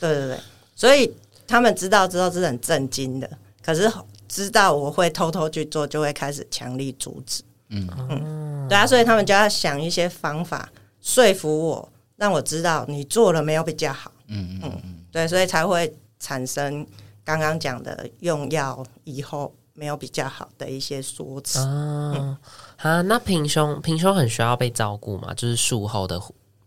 [0.00, 0.40] 对对对，
[0.74, 1.14] 所以
[1.46, 3.28] 他们知道之后是很震惊的，
[3.62, 3.90] 可是
[4.28, 7.42] 知道我会偷偷去做，就会开始强力阻止。
[7.68, 10.68] 嗯嗯，对啊，所以他们就要想一些方法
[11.00, 14.12] 说服我，让我知道你做了没有比较好。
[14.28, 16.86] 嗯嗯嗯，对，所以才会产生
[17.24, 21.58] 刚刚讲的用药以后没有比较好的一些说辞。
[21.58, 22.38] 啊、嗯、
[22.76, 25.32] 啊，那平胸平胸很需要被照顾吗？
[25.34, 26.20] 就是术后的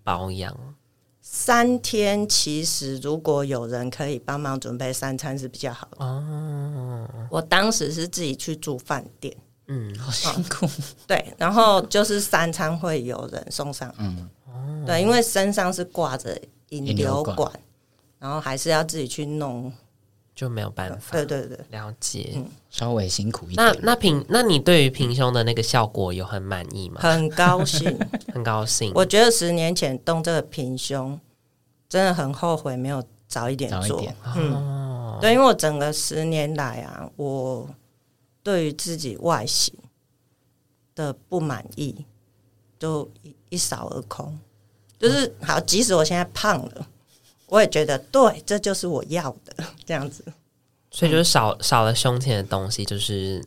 [0.03, 0.55] 保养。
[1.39, 6.03] 三天其实如果有人可以帮忙准备三餐是比较好的。
[6.03, 9.31] 哦，我当时是自己去住饭店。
[9.67, 10.67] 嗯，好辛苦。
[11.05, 13.93] 对，然后就是三餐会有人送上。
[13.99, 14.27] 嗯，
[14.83, 16.35] 对，因为身上是挂着
[16.69, 17.51] 引流管，管
[18.17, 19.71] 然后还是要自己去弄，
[20.33, 21.11] 就没有办法。
[21.11, 22.31] 对对对，了解。
[22.33, 23.63] 嗯，稍微辛苦一点。
[23.63, 26.99] 那那平，那你对于平胸的那个效果有很满意吗？
[26.99, 27.95] 很高兴，
[28.33, 28.91] 很高兴。
[28.95, 31.19] 我觉得十年前动这个平胸，
[31.89, 33.99] 真的很后悔没有早一点做。
[33.99, 37.69] 点嗯，哦、对，因为我整个十年来啊，我。
[38.43, 39.73] 对于自己外形
[40.95, 41.93] 的不满意，
[42.79, 44.39] 就一一扫而空。
[44.97, 46.87] 就是好，即使我现在胖了，
[47.47, 50.23] 我也觉得对，这就是我要的 这样子。
[50.91, 53.43] 所以就是少少了胸前的东西，就是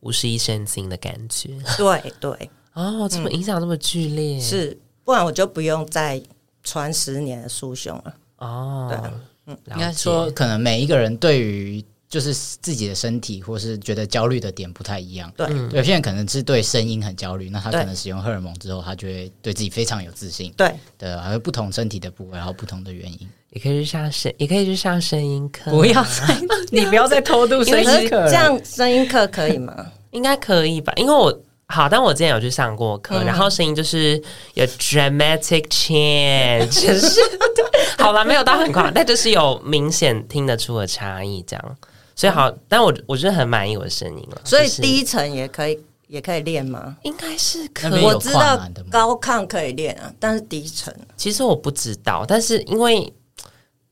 [0.00, 1.58] 五十一身轻的感觉。
[1.78, 6.22] 对对，哦，怎么影响这么剧烈，嗯，是，不然我就不用再
[6.68, 8.14] 穿十年的束胸了。
[8.38, 9.10] 哦，对，
[9.46, 11.84] 嗯，应该说，可能每一个人对于。
[12.10, 15.30] 就是自己的身体，或是觉得焦虑的点不太一样。
[15.36, 20.50] 对，有些人可能是对声音很焦虑，那他可能使用荷尔蒙之后，他就会对自己非常有自信。
[20.56, 25.70] 对，对，还有不同身体的部位，然后不同的原因，也可以去上声，也可以去上声音课。
[25.70, 26.40] 不要再，
[26.72, 28.26] 你不要再偷渡声音课。
[28.26, 29.92] 这样声音课可以吗？
[30.12, 30.90] 应该可以吧？
[30.96, 31.30] 因为我
[31.70, 34.20] 好，但我之前有去上过课，嗯、然后声音就是
[34.54, 37.20] 有 dramatic change，就是
[37.98, 41.76] 好了，没有到很夸张，但就是有明显听得出的差异，这样。
[42.16, 44.40] 所以好，但我我觉得很满意我的声音了。
[44.44, 46.96] 所以低沉也可以，也可以练吗？
[47.02, 48.02] 应该是可以。
[48.02, 48.58] 我知道
[48.90, 53.12] 高亢可以练啊，但是低沉，其实我不知道，但是因为。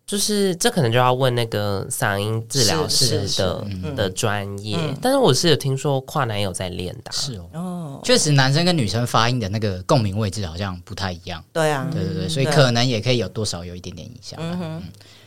[0.07, 3.66] 就是这可能就要问那个嗓音治疗师的
[3.97, 14.38] 的专业，嗯、但是我是有听说跨男友在练的，是哦，确实男生跟女生发音的那个共鸣位置好像不太一样，对啊，对对对，所以可能也可以有多少有一点点影响。
[14.40, 14.83] 嗯哼，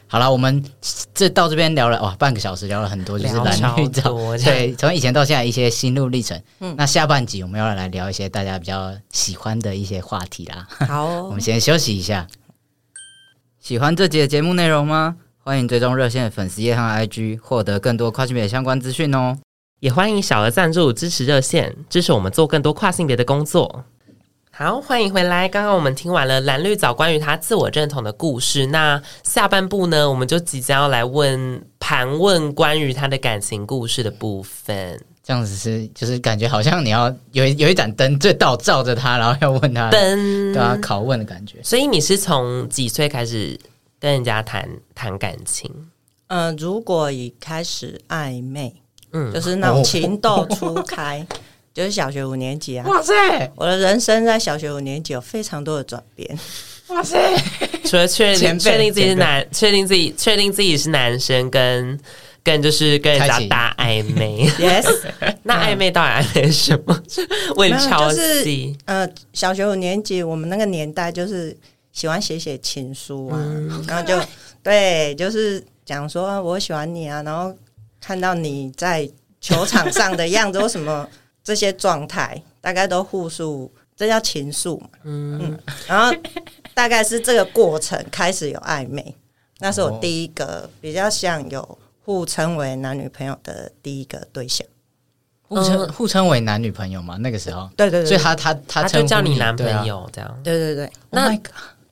[0.07, 0.63] 好了，我们
[1.13, 6.41] 这到这边聊了哇，半个小时聊了很多，就是蓝绿藻，对，从以前到现在一些心路历程。
[6.61, 10.65] 嗯，那下半集我们要来聊一些大家比较喜欢的一些话题啦。
[10.87, 12.25] 好、哦， 我们先休息一下。
[13.59, 15.17] 喜欢这集的节目内容吗？
[15.37, 19.37] 欢迎追踪热线粉丝页和 IG，获得更多跨性别相关资讯哦。
[19.81, 23.83] 也欢迎小额赞助支持热线，支持我们做更多跨性别的工作。
[24.49, 25.49] 好，欢迎回来。
[25.49, 35.03] 刚刚我们听完了蓝绿藻关于他自我认同的故事，那下半部呢，我们就即将要来问盘问关于他的感情故事的部分。
[35.29, 41.59] 这样子是，就是感觉好像你要有有一盏灯最倒照着他，然后要问他灯，对啊，拷问的感觉。
[41.61, 43.55] 所以你是从几岁开始
[43.99, 45.69] 跟人家谈谈感情？
[46.29, 48.73] 嗯、呃，如果已开始暧昧，
[49.11, 51.37] 嗯，就是那种情窦初开，哦、
[51.75, 52.87] 就是小学五年级啊。
[52.87, 53.13] 哇塞！
[53.55, 56.39] 我的人生在小学五年级有非常多的转变。
[56.87, 57.15] 哇塞！
[57.85, 61.99] 除了确定确定自己是男，确定自己确定自己是男生跟。
[62.43, 64.88] 跟就是跟人家打暧昧， yes，
[65.43, 67.04] 那暧昧到底暧昧什么？
[67.56, 68.75] 问超细。
[68.86, 71.56] 呃，小学五年级，我们那个年代就是
[71.91, 74.19] 喜欢写写情书啊，嗯、然后就
[74.63, 77.54] 对，就是讲说我喜欢你啊，然后
[77.99, 79.10] 看到你在
[79.41, 81.08] 球场上的样子，或什么
[81.43, 84.89] 这些状态，大概都互诉，这叫情愫嘛。
[85.04, 86.15] 嗯，嗯，然后
[86.73, 89.13] 大概是这个过程开始有暧昧，
[89.60, 91.78] 那是我第一个比较像有。
[92.09, 94.65] 互称为男女朋友的第一个对象，
[95.43, 97.17] 互称互称为男女朋友吗？
[97.19, 100.91] 那个时候，对对对，所以他他他就叫你男朋友这样，对对对。
[101.11, 101.39] 那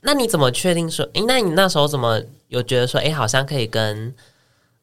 [0.01, 1.07] 那你怎么确定说？
[1.13, 4.11] 诶，那你那时候怎么有觉得说，诶，好像可以跟，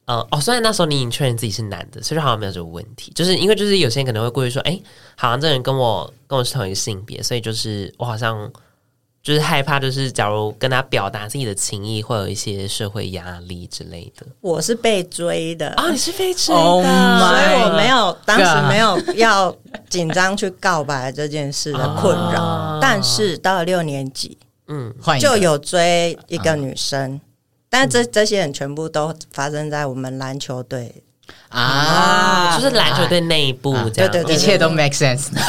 [0.05, 4.81] 呃，哦，虽然那时候你已经确认自己是男的，所以好像没有这个问题，就是因为就是有些人可能会故意说，诶，
[5.17, 8.49] 好像这人跟我跟我是同一个性别，所以就是我好像。
[9.25, 14.27] 就是害怕，就是假如跟他表达自己的情意，会有一些社会压力之类的。
[14.43, 15.69] 我是被追的。
[15.71, 19.57] 啊、哦，你是被追的，oh、所以我没有当时没有要
[19.89, 22.75] 紧张去告白这件事的困扰。
[22.75, 24.37] Oh、但是到了六年级，
[24.69, 27.21] 嗯，就有追一个女生，嗯、
[27.71, 31.03] 但这这些人全部都发生在我们篮球队。
[31.49, 35.29] 啊，就是篮球队内部，这样，对对对，一切都 make sense。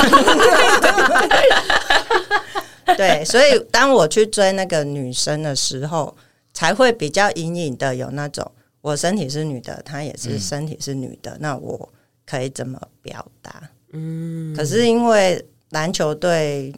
[2.97, 6.15] 对，所以当我去追那个女生的时候，
[6.53, 8.49] 才会比较隐隐的有那种，
[8.81, 11.91] 我身体是女的，她也是身体是女的，嗯、那我
[12.27, 13.69] 可以怎么表达？
[13.91, 16.71] 嗯，可是因为篮球队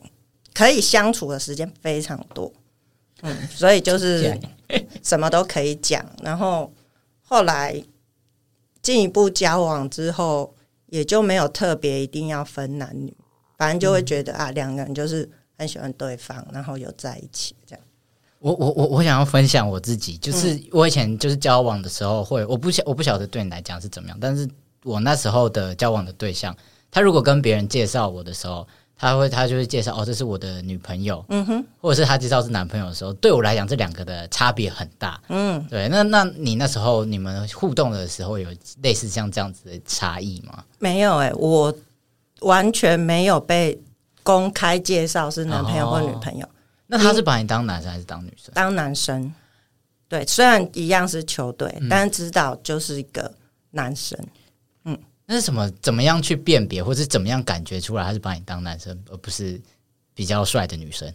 [0.53, 2.49] 可以相处的时间非常多，
[3.23, 4.33] 嗯，所以就是
[5.03, 6.05] 什么都可以讲。
[6.23, 6.71] 然后
[7.21, 7.83] 后来
[8.81, 13.13] 进一步交往之后，也就没有特别一定要分男女，
[13.57, 15.29] 反正就会觉得、嗯、啊，两个人就是。
[15.57, 17.83] 很喜欢对方，然后有在一起这样。
[18.39, 24.47] 我我我我想要分享我自己，就是我以前就是交往的时候会，我不晓我不晓得对你来讲是怎么样，但是
[24.83, 26.55] 我那时候的交往的对象，
[26.91, 35.89] 他如果跟别人介绍我的时候，他会他就会介绍哦，这是我的女朋友，嗯哼，或者是他介绍是男朋友的时候，对我来讲这两个的差别很大，嗯，对。
[35.89, 38.47] 那那你那时候你们互动的时候有
[38.83, 40.63] 类似像这样子的差异吗？
[40.77, 41.73] 没有哎、欸，我
[42.41, 43.81] 完全没有被。
[44.27, 46.49] 公开介绍是男朋友或女朋友，哦、
[46.87, 48.53] 那他是把你当男生还是当女生？
[48.53, 49.33] 当男生，
[50.09, 53.33] 对，虽然一样是球队，嗯、但是知道就是一个
[53.71, 54.19] 男生。
[54.83, 55.71] 嗯，那是什么？
[55.81, 59.57] 怎么样去辨别，或是怎么样感觉出来他是把你当男生，而不是
[60.13, 61.07] 比较帅的女生？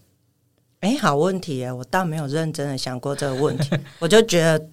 [0.81, 1.71] 哎、欸，好问题耶！
[1.71, 4.67] 我倒没有认真的想过这个问题，我就觉得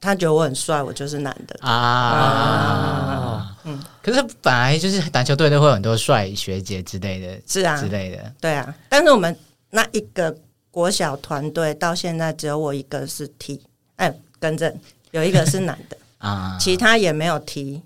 [0.00, 1.58] 他觉得我很帅，我就是男的。
[1.60, 1.72] 啊。
[1.72, 3.56] 啊。
[3.64, 8.74] 嗯，可是本来就是篮球队都会有很多帅学姐之类的，是啊，之类的，对啊。
[8.88, 9.36] 但是我们
[9.70, 10.34] 那一个
[10.70, 13.60] 国小团队到现在只有我一个是 T，
[13.96, 14.74] 哎，更正，
[15.10, 15.96] 有一个是男的。
[16.18, 17.82] 啊，其他也没有 T，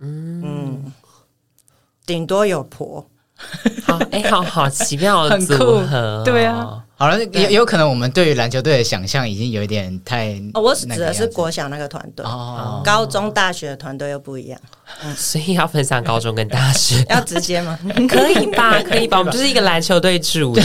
[0.00, 0.92] 嗯，
[2.06, 3.04] 顶多有婆
[3.84, 6.80] 好，哎、欸，好好奇妙的组合、哦，对啊。
[6.96, 10.40] 好了，有有可能我们对于篮球队的想象已经有一点太……
[10.54, 14.58] 哦，我指的是国小那个团队哦，高中、大学的团队又不一样。
[15.04, 17.76] 嗯，所以要分享高中跟大学， 要直接吗？
[18.08, 19.18] 可以吧，可以吧。
[19.18, 20.62] 我们就是一个篮球队主题，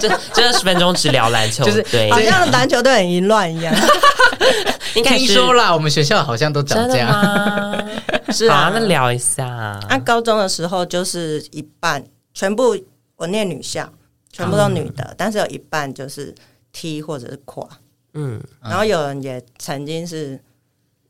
[0.00, 3.72] 这这二十分钟只聊篮球，就是对，好像篮球队很淫乱一样。
[4.94, 7.12] 应该听说啦，我们学校好像都长这样。
[8.32, 9.78] 是啊，那聊一下。
[9.88, 12.76] 那高中的时候就是一半，全部
[13.16, 13.92] 我念女校。
[14.32, 16.34] 全部都女的，嗯、但是有一半就是
[16.70, 17.66] 踢或者是跨，
[18.12, 20.38] 嗯，然后有人也曾经是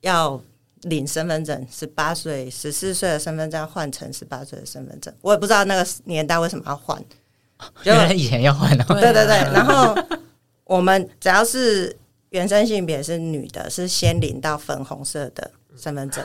[0.01, 0.41] 要
[0.83, 7.03] 领身份证，十八岁、十四岁的身份证换成十八岁的身份证，我也不知道那个年代为什么要换，
[7.83, 9.37] 原来以前要换 的，对对对。
[9.53, 9.93] 然后
[10.63, 11.97] 我们只要是
[12.29, 16.25] 原生性别是女的，是先领到粉红色的身份证。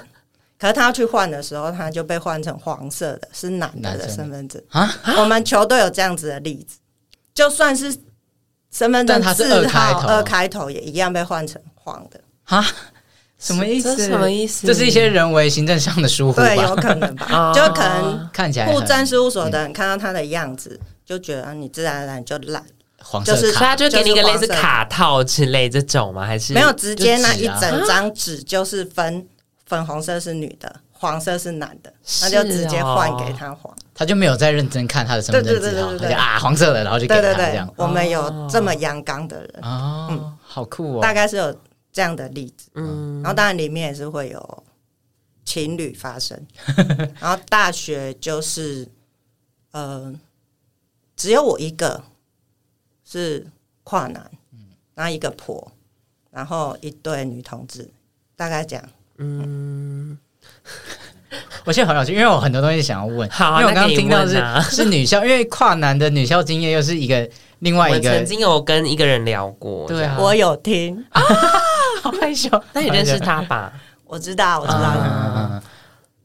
[0.61, 4.87] 可是他要去换的时候，他就被换成黄色的，是男的的身份证啊。
[5.17, 6.77] 我们球队有这样子的例子。
[7.33, 7.91] 就算是
[8.71, 12.63] 身份证字号二开头，也一样被换成黄的啊？
[13.39, 13.97] 什么意思？
[13.97, 14.67] 什么意思？
[14.67, 17.51] 这是一些人为行政上的疏忽，对，有可能吧？
[17.55, 22.63] 就可能看起来，户政事务所的人看到他的样子，就觉得你自然而然就烂
[22.99, 26.23] 黄色，就是他就给你一个类似卡套之类这种吗？
[26.23, 29.25] 还是没有直接那一整张纸就是分
[29.71, 33.73] 粉红色是女的，黄色是男的，那就直接换给他黄。
[33.93, 37.73] 他就没有再认真看他的身份证字号，他就啊黄色的，然后就给他这样。
[37.77, 41.01] 我们有这么阳刚的人哦，好酷哦！
[41.01, 41.57] 大概是有
[41.93, 44.63] 这样的例子，嗯，然后当然里面也是会有
[45.45, 46.37] 情侣发生，
[47.21, 48.85] 然后大学就是
[49.71, 50.13] 呃，
[51.15, 52.03] 只有我一个
[53.05, 53.47] 是
[53.85, 54.29] 跨男，
[54.95, 55.71] 然后一个婆，
[56.29, 57.89] 然后一对女同志，
[58.35, 58.83] 大概这样，
[59.17, 60.17] 嗯。
[61.63, 63.29] 我现在好想去，因为我很多东西想要问。
[63.29, 68.09] 好，因为我刚刚听到是、啊、是女校，因为跨男的女校经验又是一个另外一个。
[68.09, 71.21] 曾经有跟一个人聊过，对啊，我有听啊，
[72.01, 72.49] 好害羞。
[72.73, 73.71] 那你认识他吧？
[74.05, 74.93] 我知道，我知道。
[74.97, 75.61] 嗯、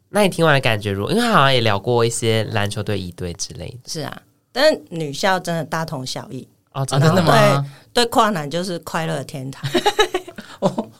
[0.09, 1.12] 那你听完的感觉如何？
[1.12, 3.78] 因为他好像也聊过一些篮球队、一队之类的。
[3.87, 7.62] 是啊，但是女校真的大同小异哦，真的吗？
[7.93, 9.62] 对，对，跨男就是快乐的天堂。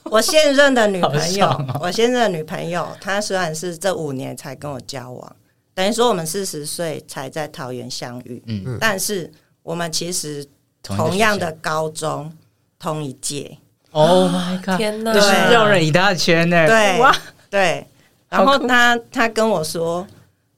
[0.09, 5.35] 我 我现任的女朋友，哦、我现任的女朋友，她虽然是这五年才跟我交往，
[5.73, 9.31] 等于说我们四十岁才在桃园相遇，嗯，但是
[9.63, 10.45] 我们其实
[10.81, 12.31] 同样的高中
[12.79, 13.57] 同一届。
[13.91, 14.77] Oh my god！
[14.77, 16.67] 天哪，就是绕了一大圈呢。
[16.67, 16.99] 对
[17.49, 17.87] 对，
[18.29, 20.05] 然后他他跟我说，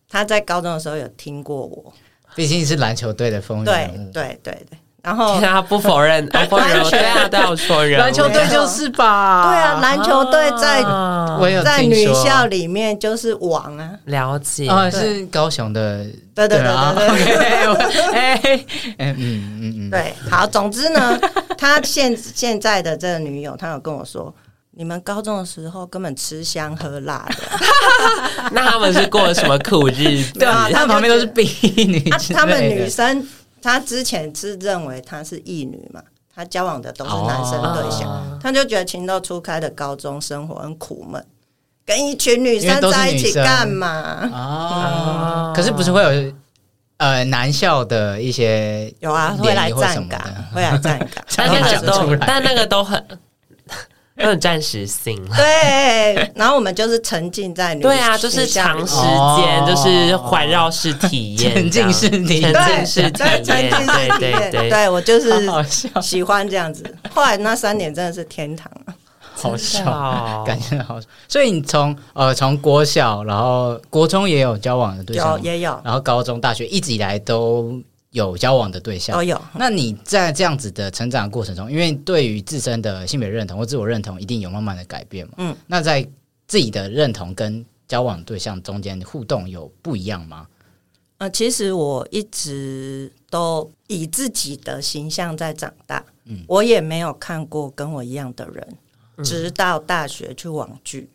[0.10, 1.94] 他在高中的时候有听过我，
[2.36, 4.79] 毕竟是篮球队的风云人物，对对对对。
[5.02, 8.00] 然后 他不否认，不否认，对啊，都要否认。
[8.00, 9.48] 篮球队就是吧？
[9.48, 10.84] 对啊，篮球队在
[11.64, 13.92] 在女校里面就是王啊。
[14.06, 18.12] 了解啊，是高雄的，对对对对对。
[18.14, 18.66] 哎，
[19.00, 21.18] 嗯嗯嗯，对，好，总之呢，
[21.58, 24.34] 他现现在的这个女友，他有跟我说，
[24.72, 27.36] 你们高中的时候根本吃香喝辣的，
[28.52, 30.40] 那他们是过了什么苦日子？
[30.40, 31.44] 对啊，他们旁边都是婢
[31.86, 32.02] 女，
[32.34, 33.26] 他们女生。
[33.62, 36.02] 他之前是认为她是异女嘛，
[36.34, 41.26] 他交往的都是男生对象，哦、他就觉得情窦初开的高中生活很苦闷，
[41.86, 44.30] 跟一群女生在一起干嘛？
[44.34, 46.34] 哦，可是不是会有
[46.98, 50.22] 呃男校的一些有啊，会来站岗，
[50.54, 53.04] 会来站岗， 但那个都但那个都很。
[54.20, 56.32] 有点暂时性，对。
[56.36, 58.96] 然后我们就是沉浸在女，对啊，就是长时
[59.38, 64.90] 间，就是环绕式体验，沉浸式体验，沉浸式体验，对对对，对。
[64.90, 65.48] 我就是
[66.02, 66.84] 喜欢这样子。
[67.14, 68.94] 后来那三年真的是天堂啊，
[69.36, 69.84] 好笑，
[70.46, 71.00] 感觉好。
[71.28, 77.82] 所以你从呃从国小，然后国中也有交往的对象，有也有，然后高中、大学一直以来都。
[78.12, 79.40] 有交往的对象都有。
[79.56, 85.34] 那你在这样子的成长过程中，因为对于自身的性别认同或自我认同，一定有慢慢的改变嘛？
[85.38, 85.56] 嗯。
[85.68, 86.08] 那在
[86.48, 90.48] 自己的认同跟交往对象中间互动有不一样吗？
[91.20, 96.04] 呃，其实我一直都以自己的形象在长大。
[96.26, 96.44] 嗯。
[96.48, 98.78] 我也没有看过跟我一样的人，
[99.18, 101.10] 嗯、直到大学去网剧，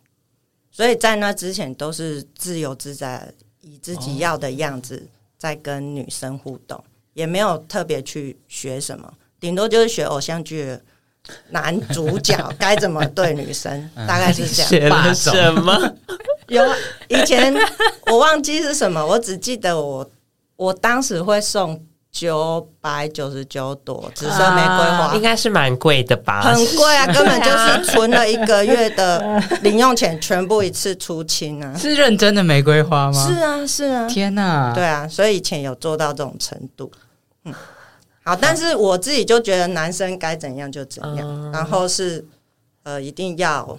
[0.70, 3.32] 所以在那之前都是自由自在，
[3.62, 5.08] 以自己要的样子。
[5.08, 5.10] 哦
[5.44, 6.82] 在跟女生互动，
[7.12, 10.74] 也没有特别去学什么，顶多就是学偶像剧
[11.50, 14.70] 男主角 该怎么对女生，大概是这样。
[14.70, 15.94] 学了什么？
[16.48, 16.62] 有
[17.08, 17.54] 以前
[18.06, 20.10] 我忘记是什么，我只记得我
[20.56, 21.78] 我当时会送
[22.14, 26.42] 九百九十九朵紫色玫瑰花，应该是蛮贵的吧？
[26.42, 31.76] 很贵啊，根本就是存了一个月的 零用钱，全部一次出清啊！
[31.76, 33.26] 是认真的玫瑰花吗？
[33.26, 34.72] 是啊，是啊，天哪！
[34.72, 36.88] 对啊，所以以前有做到这种程度。
[37.46, 37.52] 嗯，
[38.22, 42.24] 好，但是我自己就觉得男生该怎样就怎样，然后是
[42.84, 43.76] 呃，一定要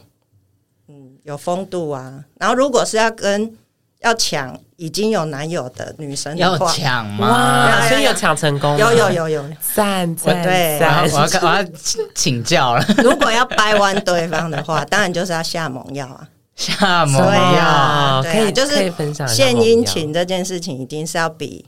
[0.90, 3.58] 嗯有风度啊，然后如果是要跟。
[4.06, 7.90] 要抢已经有男友的女生的话，要抢吗？
[7.90, 8.78] 所以有抢成功？
[8.78, 9.44] 有有有有，
[9.74, 11.66] 赞赞对，我要我要
[12.14, 12.86] 请教了。
[13.04, 18.94] 如果要掰弯对方的话，当然就是要下猛药啊，下猛药，对，可以就是
[19.28, 21.66] 献殷勤这件事情，一定是要比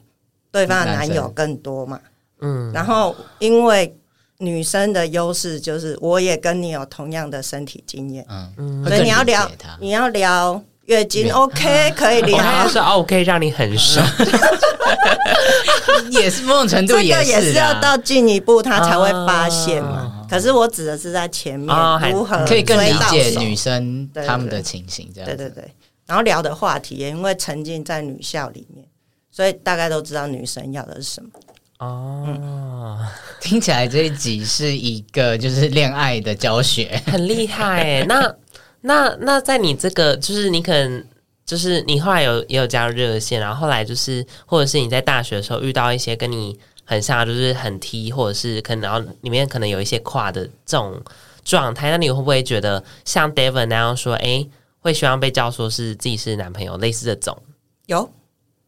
[0.52, 2.00] 对方的男友更多嘛。
[2.42, 3.98] 嗯，然后因为
[4.38, 10.62] 女生的优势就是，我也跟你有同样的身体经验，嗯，所以你要聊，你要聊。
[10.88, 14.06] 月经 OK 可以聊，他是 OK 让你很爽，
[16.12, 20.26] 也是某种程度，这个也是要到进一步他才会发现嘛。
[20.30, 21.76] 可是我指的是在前面
[22.10, 25.70] 如何可以更理解女生他们的情形，这样对对对。
[26.06, 28.86] 然后聊的话题也因为沉浸在女校里面，
[29.30, 31.30] 所以大概都知道女生要的是什么。
[31.80, 32.98] 哦，
[33.42, 38.06] 听起来这一集是一个就是恋爱的教学，很厉害哎。
[38.08, 38.34] 那。
[38.88, 41.06] 那那在你这个就是你可能
[41.46, 51.02] 就是你后来有也有加入热线，然后后来就是或者是你在大学的时候遇到一些跟你很像，就是很 T，或者是可能然后里面可能有一些跨的这种
[51.44, 57.38] 状态，那你会不会觉得像 David 那样说，哎、欸，会希望被叫说是自己是男朋友，类似这种？
[57.88, 58.10] 有，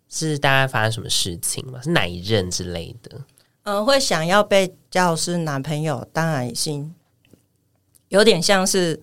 [0.10, 1.80] 是大概发生什么事情吗？
[1.82, 3.18] 是哪一任之类的？
[3.64, 6.94] 嗯、呃，会想要被叫是男朋友，当然已经
[8.10, 9.02] 有点像是。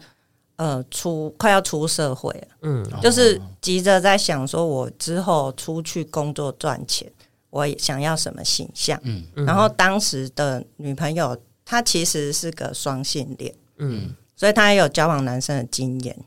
[0.56, 7.12] 呃，出快要出社会了，嗯，就是急着在想说，我之后出去工作赚钱，
[7.50, 16.18] 我想要什么形象，嗯，然后当时的女朋友她其实是个双性恋，嗯，所以她也有交往男生的经验，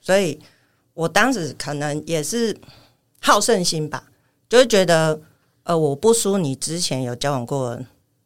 [0.00, 0.38] 所以
[0.94, 2.56] 我当时可能也是
[3.20, 4.04] 好胜心吧，
[4.48, 5.20] 就是觉得
[5.64, 7.76] 呃，我不输你之前有交往过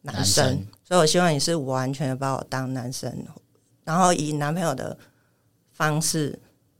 [0.03, 3.11] 男生，男生，所以我希望你是完全把我当男生，
[3.83, 4.95] 然后以男朋友的。
[5.77, 6.37] 方式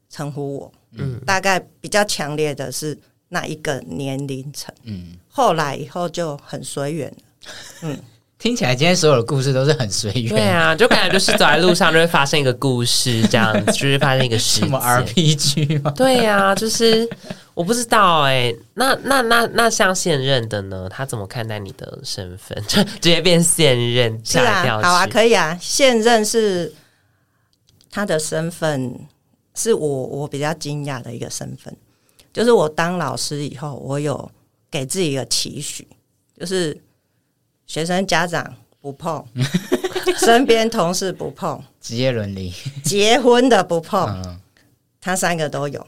[0.10, 2.98] 称呼我，嗯，大概比较强烈的是
[3.30, 7.52] 那一个年龄层，嗯，后来以后就很随缘了，
[7.84, 8.00] 嗯，
[8.40, 15.92] 听起来今天所有的故事都是很随缘，对啊，就感觉就是走在路上就会发生一个故事，这样子就是发生一个事什么 RPG 吗？
[15.96, 17.08] 对呀、啊，就是
[17.54, 20.88] 我不知道哎、欸，那那那那像现任的呢？
[20.90, 22.58] 他怎么看待你的身份？
[22.68, 26.74] 就 直接变现任，是啊，好啊，可以啊，现任是。
[27.90, 28.94] 他的身份
[29.56, 31.76] 是我我比较惊讶的一个身份，
[32.32, 34.30] 就是我当老师以后，我有
[34.70, 35.88] 给自己一个期许，
[36.40, 36.80] 就是
[37.66, 39.26] 学生家长不碰，
[40.20, 44.40] 身边同事不碰，职业伦理，结婚的不碰，嗯、
[45.02, 45.88] 他三个都有。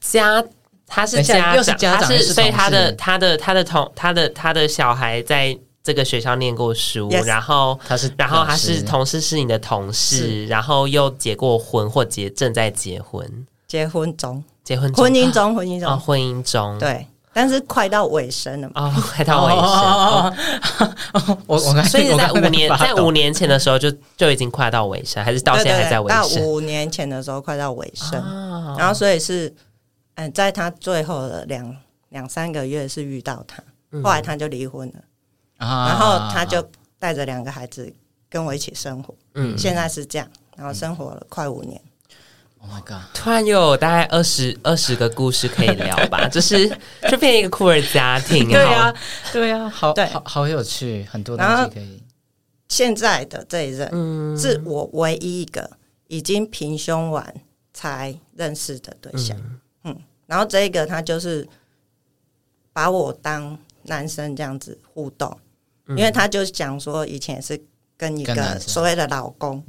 [0.00, 0.44] 家
[0.86, 5.58] 他是家长，他是所以他的他的他的同他的他的小孩在。
[5.84, 26.40] 这个学校念过书，yes, 然后他是，然后他是同事，是你的同事，然后又结过婚或结正在结婚，结婚中，结婚中婚姻中，婚姻中，啊、婚姻中，对，但是快到尾声了嘛，哦，快到尾声，我我所以在五年，在五年前的时候就就已经快到尾声，还是到现在还在尾声？
[26.40, 29.52] 到五年前的时候快到尾声，哦、然后所以是，
[30.14, 31.76] 嗯，在他最后的两
[32.10, 33.60] 两三个月是遇到他，
[34.00, 34.94] 后来他就离婚了。
[35.62, 36.66] 然后他就
[36.98, 37.92] 带着两个孩子
[38.28, 41.80] 跟我一起生活，嗯，现在是这样，然后生活了快五年。
[42.58, 43.02] Oh my god！
[43.12, 46.68] 突然又有大概二十二十个故事可以聊吧， 就是
[47.10, 48.48] 就变一个酷儿家庭。
[48.48, 48.94] 对啊，
[49.32, 52.00] 对啊，好，对，好好有趣，很多东西可以。
[52.68, 55.68] 现在的这一任，嗯，是我唯一一个
[56.06, 57.34] 已经平胸完
[57.74, 59.36] 才认识的对象，
[59.82, 59.94] 嗯，
[60.26, 61.46] 然后这一个他就是
[62.72, 65.36] 把我当男生这样子互动。
[65.88, 67.60] 因为他就讲说，以前是
[67.96, 69.62] 跟一个所谓的老公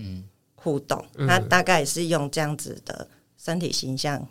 [0.55, 3.07] 互动，他大概也是用这样子的
[3.37, 4.25] 身体形象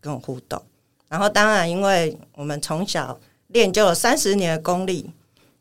[0.00, 0.60] 跟我互动。
[1.08, 3.18] 然后当然，因为我们从小
[3.48, 5.10] 练就了三十年的功力，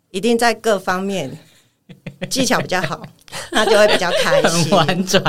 [0.09, 1.37] 一定在各方面
[2.29, 3.05] 技巧比较好，
[3.51, 4.63] 他就会比较开心。
[4.63, 5.23] 很婉转，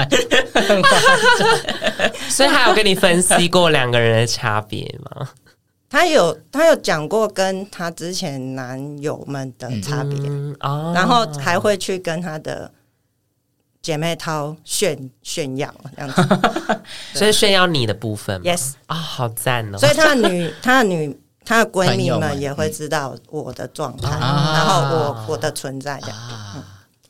[0.55, 2.13] 很婉转。
[2.31, 5.29] 所以他有跟你分析过两个人的差别吗？
[5.97, 10.19] 他有她有讲过跟她之前男友们的差别，
[10.95, 12.71] 然后还会去跟她的
[13.81, 16.81] 姐妹淘炫炫耀这样子，
[17.19, 18.75] 所以炫耀你的部分，yes。
[18.87, 19.79] 啊、哦，好赞哦！
[19.79, 26.19] 所以她的女 她的女她的闺蜜们也会知道我的状态，嗯、然后我、啊、我的存在这样。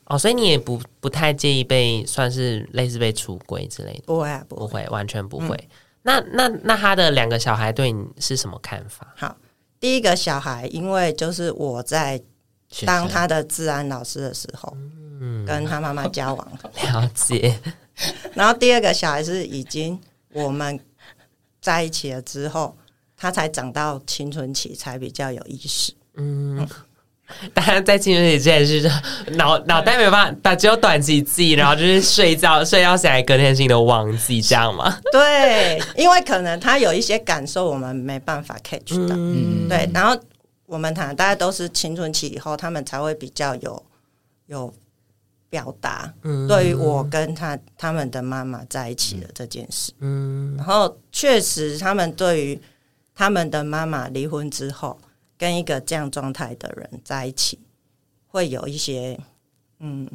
[0.05, 4.03] 哦，所以你也不不太介意被算是类似被出轨之类的？
[4.05, 5.47] 不会、啊，不会，完全不会。
[5.57, 5.69] 嗯、
[6.07, 9.13] 那那那他的两个小孩对你是什么看法？
[9.17, 9.35] 好，
[9.77, 12.23] 第一个小孩，因为就是我在
[12.85, 14.71] 当他的治安老师的时候，
[15.19, 16.51] 嗯，跟他妈妈交往，
[16.85, 17.59] 了解。
[18.33, 19.99] 然后第二个小孩是已经
[20.31, 20.79] 我们
[21.59, 22.77] 在一起了之后，
[23.17, 25.93] 他才长到青春期，才比较有意识。
[26.15, 26.65] 嗯，
[27.53, 28.81] 当然在青春期之前是
[29.35, 34.97] 脑脑袋没有办法，只有短期记忆，然后就是睡觉 睡觉起来隔天性都忘记这样吗？
[35.11, 39.15] 对，因为可能他有一些感受我们没办法 catch 到。
[39.17, 39.89] 嗯，对。
[39.93, 40.19] 然后
[40.65, 43.83] 我们谈大家都是青春期以后，他们才会比较有
[44.47, 44.73] 有。
[45.49, 52.61] 表达嗯对于我跟他他们的妈妈在一起的这件事，嗯，然后确实他们对于
[53.15, 54.99] 他们的妈妈离婚之后
[55.37, 57.59] 跟一个这样状态的人在一起，
[58.27, 59.19] 会有一些
[59.79, 60.09] 嗯，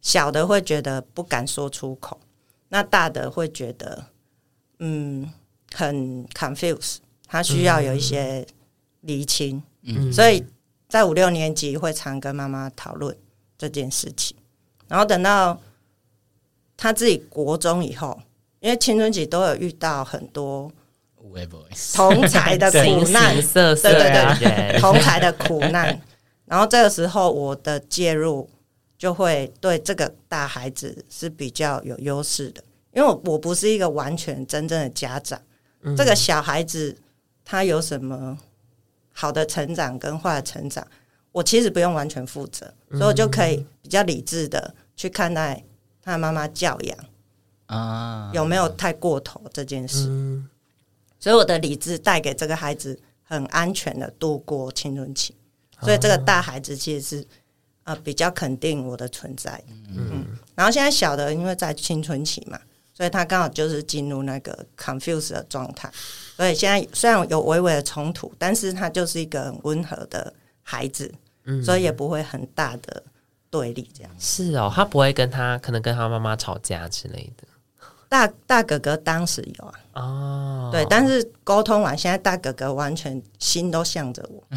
[0.00, 2.20] 小的会觉得不敢说出口，
[2.68, 4.06] 那大的会觉得
[4.78, 5.30] 嗯
[5.74, 8.46] 很 confuse，他需要有一些
[9.00, 10.44] 厘清，嗯，所以
[10.88, 13.16] 在五六年级会常跟妈妈讨论
[13.58, 14.36] 这件事情。
[14.86, 15.60] 然后等到
[16.76, 18.20] 他自己国中以后，
[18.60, 20.70] 因为青春期都有遇到很多
[21.94, 23.34] 同才的苦难，
[23.82, 26.00] 对对对， 同才的苦难。
[26.46, 28.48] 然后这个时候，我的介入
[28.96, 32.62] 就会对这个大孩子是比较有优势的，
[32.92, 35.40] 因为我我不是一个完全真正的家长。
[35.96, 36.96] 这个小孩子
[37.44, 38.36] 他有什么
[39.12, 40.86] 好的成长跟坏的成长？
[41.32, 45.62] 我其实不用完全负责，所以我就可以比较理智的去看待
[46.02, 46.98] 他妈妈教养
[47.66, 50.08] 啊有没有太过头这件事。
[51.18, 55.34] 所以我的理智带给这个孩子很安全的度过青春期，
[55.80, 57.26] 所以这个大孩子其实是
[57.84, 59.62] 呃比较肯定我的存在。
[59.94, 62.60] 嗯，然后现在小的因为在青春期嘛，
[62.94, 65.90] 所以他刚好就是进入那个 confuse 的状态，
[66.36, 71.12] 所以现在虽然有微微的冲突，但是他就是一个很温和的孩子。
[71.64, 73.00] 所以也不会很大的
[73.50, 77.46] 对立，这样是哦，他不会跟他可能跟他妈妈吵架之类的。
[78.08, 84.42] 大大哥哥当时有啊，哦，对，但是沟通完，现在大哥哥完全心都向着我，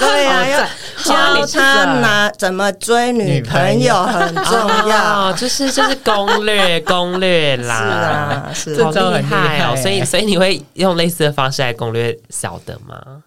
[0.00, 0.64] 对啊，要
[1.02, 9.60] 教他拿怎么追女朋友很重要，就是就是攻略 攻略啦，是啊，是好厉害。
[9.60, 13.22] 哦，所以所以你会用类似的方式来攻略小的吗？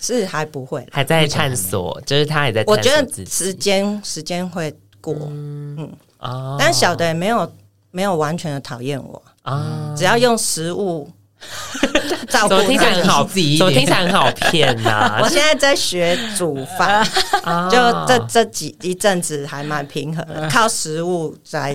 [0.00, 2.62] 是还不会，还在探索，就是他也在。
[2.66, 5.76] 我觉得时间时间会过，嗯。
[5.78, 5.92] 嗯。
[6.18, 7.50] 哦，但小的也没有
[7.96, 11.10] 没有完全的讨厌我啊，只要用食物
[12.28, 15.18] 照顾，听起来很好，怎么听起来很好骗呐？
[15.24, 17.02] 我现在在学煮饭，
[17.72, 21.74] 就这这几一阵子还蛮平衡的，靠食物在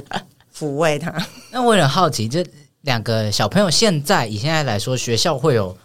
[0.55, 1.11] 抚慰他。
[1.49, 2.45] 那我很好奇，这
[2.82, 5.76] 两个小朋友现在以现在来说，学校会有？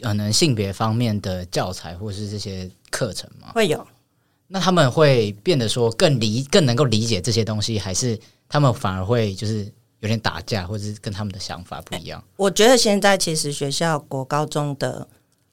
[0.00, 3.48] 可能性别方面的教材或是这些课程吗？
[3.52, 3.86] 会有。
[4.46, 8.16] 那他们会变得说更理更能够理解这些东西，还是
[8.48, 9.64] 他们反而会就是
[10.00, 12.22] 有点打架，或者是跟他们的想法不一样？
[12.36, 15.06] 我觉得现在其实学校国高中的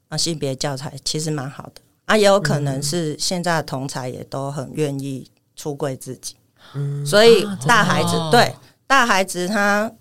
[0.10, 1.82] 啊性别教材其实蛮好的。
[2.06, 6.36] 啊，也有可能是现在的同才也都很愿意出柜自己，
[6.74, 8.54] 嗯，所以大孩子、哦、对
[8.86, 9.91] 大孩子他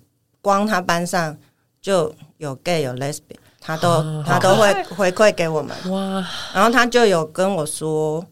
[0.42, 1.36] 光他班上
[1.80, 3.36] 就有 gay 有 lesbian。
[3.66, 5.74] 他都、啊、他都会回馈给我们。
[5.90, 6.22] 哇，
[6.52, 8.22] 然后他就有跟我说，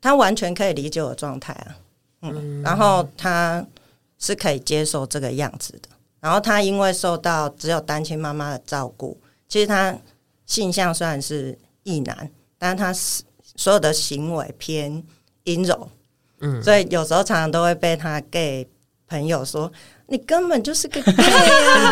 [0.00, 1.74] 他完全可以理解我的状态啊，
[2.22, 3.66] 嗯，然后他
[4.18, 5.88] 是可以接受这个样子的，
[6.20, 9.96] 然后他因为受到只有单亲妈妈的照顾，其实他
[10.46, 12.92] 性向虽然是异男，但是他
[13.56, 15.02] 所有的行为偏
[15.44, 15.88] 阴柔，
[16.40, 18.68] 嗯，所以有时候常常都会被他 gay
[19.06, 19.70] 朋友说，
[20.06, 21.12] 你根本就是个 你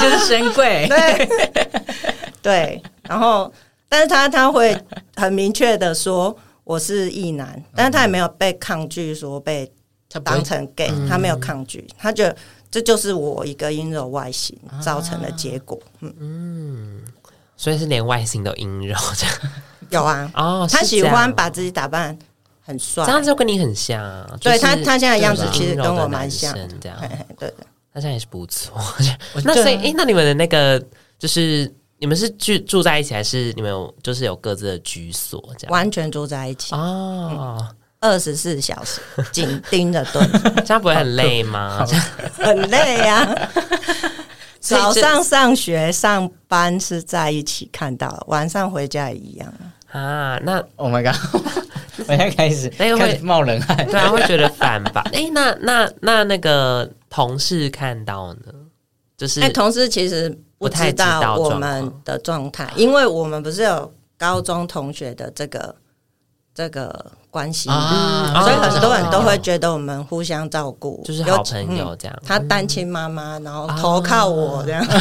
[0.02, 1.28] 就是神鬼， 对。
[2.42, 3.52] 对，然后，
[3.88, 4.80] 但是他他会
[5.16, 9.68] 很明确的说我是异男，但是他也没有被抗拒说被
[10.20, 12.36] 当成 gay，他没有抗拒，他觉得
[12.70, 15.78] 这就是我一个阴柔外形造成的结果。
[16.00, 17.02] 嗯嗯，
[17.56, 19.36] 所以是连外形都阴柔这样？
[19.90, 22.16] 有啊，哦，他喜欢把自己打扮
[22.62, 24.02] 很帅，这样就跟你很像。
[24.40, 26.98] 对他，他现在样子其实跟我蛮像，这样
[27.38, 27.52] 对，
[27.94, 28.80] 他现在也是不错。
[29.44, 30.82] 那所以，哎，那你们的那个
[31.18, 31.72] 就是。
[31.98, 35.42] 你们是住住在一起，还是你们有就是有各自的居所？
[35.56, 37.66] 这样完全住在一起哦，
[38.06, 39.00] 二十四小时
[39.32, 40.28] 紧盯着蹲，
[40.64, 41.84] 这样不会很累吗？
[42.38, 43.50] 很累呀、啊。
[44.60, 49.52] 早上上学上班是在一起看到，晚上回家也一样。
[49.92, 51.14] 啊，那 Oh my god！
[51.98, 55.02] 我现在开始，那个会冒冷汗，对啊，会觉得烦吧？
[55.12, 58.52] 哎、欸，那那那那个同事看到呢，
[59.16, 65.74] 就是哎，同事其实不太知道我们的状态，因为我们不是有高中同学的这个
[66.56, 72.16] 这个关系，啊、所以很多人都会觉得我们互相照顾，就是好朋友这样。
[72.22, 74.98] 嗯、他单亲妈妈，然后投靠我这样，啊、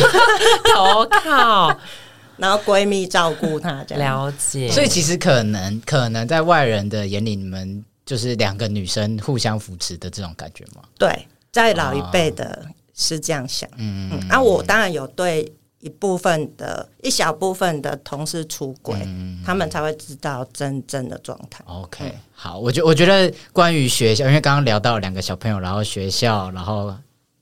[0.75, 1.75] 投靠。
[2.35, 4.69] 然后闺蜜照顾她，这样了解。
[4.69, 10.81] 所以其实可能可能在外人的眼里，你们就是两个女生互相扶持的这种感觉吗？
[10.99, 13.69] 对，在老一辈的是这样想。
[13.77, 14.29] 嗯嗯。
[14.29, 15.49] 啊，我当然有对
[15.85, 21.63] 一部分的一小部分的同事出轨，嗯、他们才会知道真正的状态。
[21.67, 26.93] OK，好，我觉我觉得关于学校，因为刚刚聊到两个小朋友，然后学校，然后。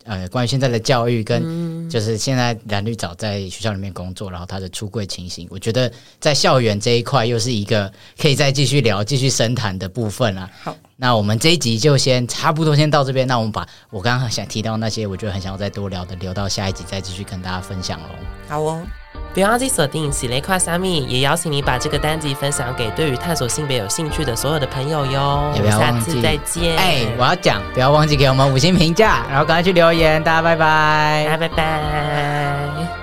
[0.06, 10.50] 呃，关于现在的教育跟就是现在蓝绿藻在学校里面工作，然后他的出柜情形，我觉得在校园这一块又是一个可以再继续聊、继续深谈的部分啊。
[10.62, 13.28] 好，那我们这一集就先差不多先到这边。
[13.28, 18.10] 那我们把我刚刚想提到那些，我觉得很想要再多聊的，留到下一集再继续跟大家分享喽。
[18.48, 18.86] 好哦。
[19.34, 25.52] 别忘记锁定喜雷跨虾米，也邀请你把这个单集分享给对于探索性别有兴趣的所有的朋友哟。
[25.56, 26.78] 也不要忘记，下次再见。
[26.78, 33.03] 哎、欸，我要讲，不要忘记给我们五星评价，然后赶快去留言，大家拜拜，大家拜拜。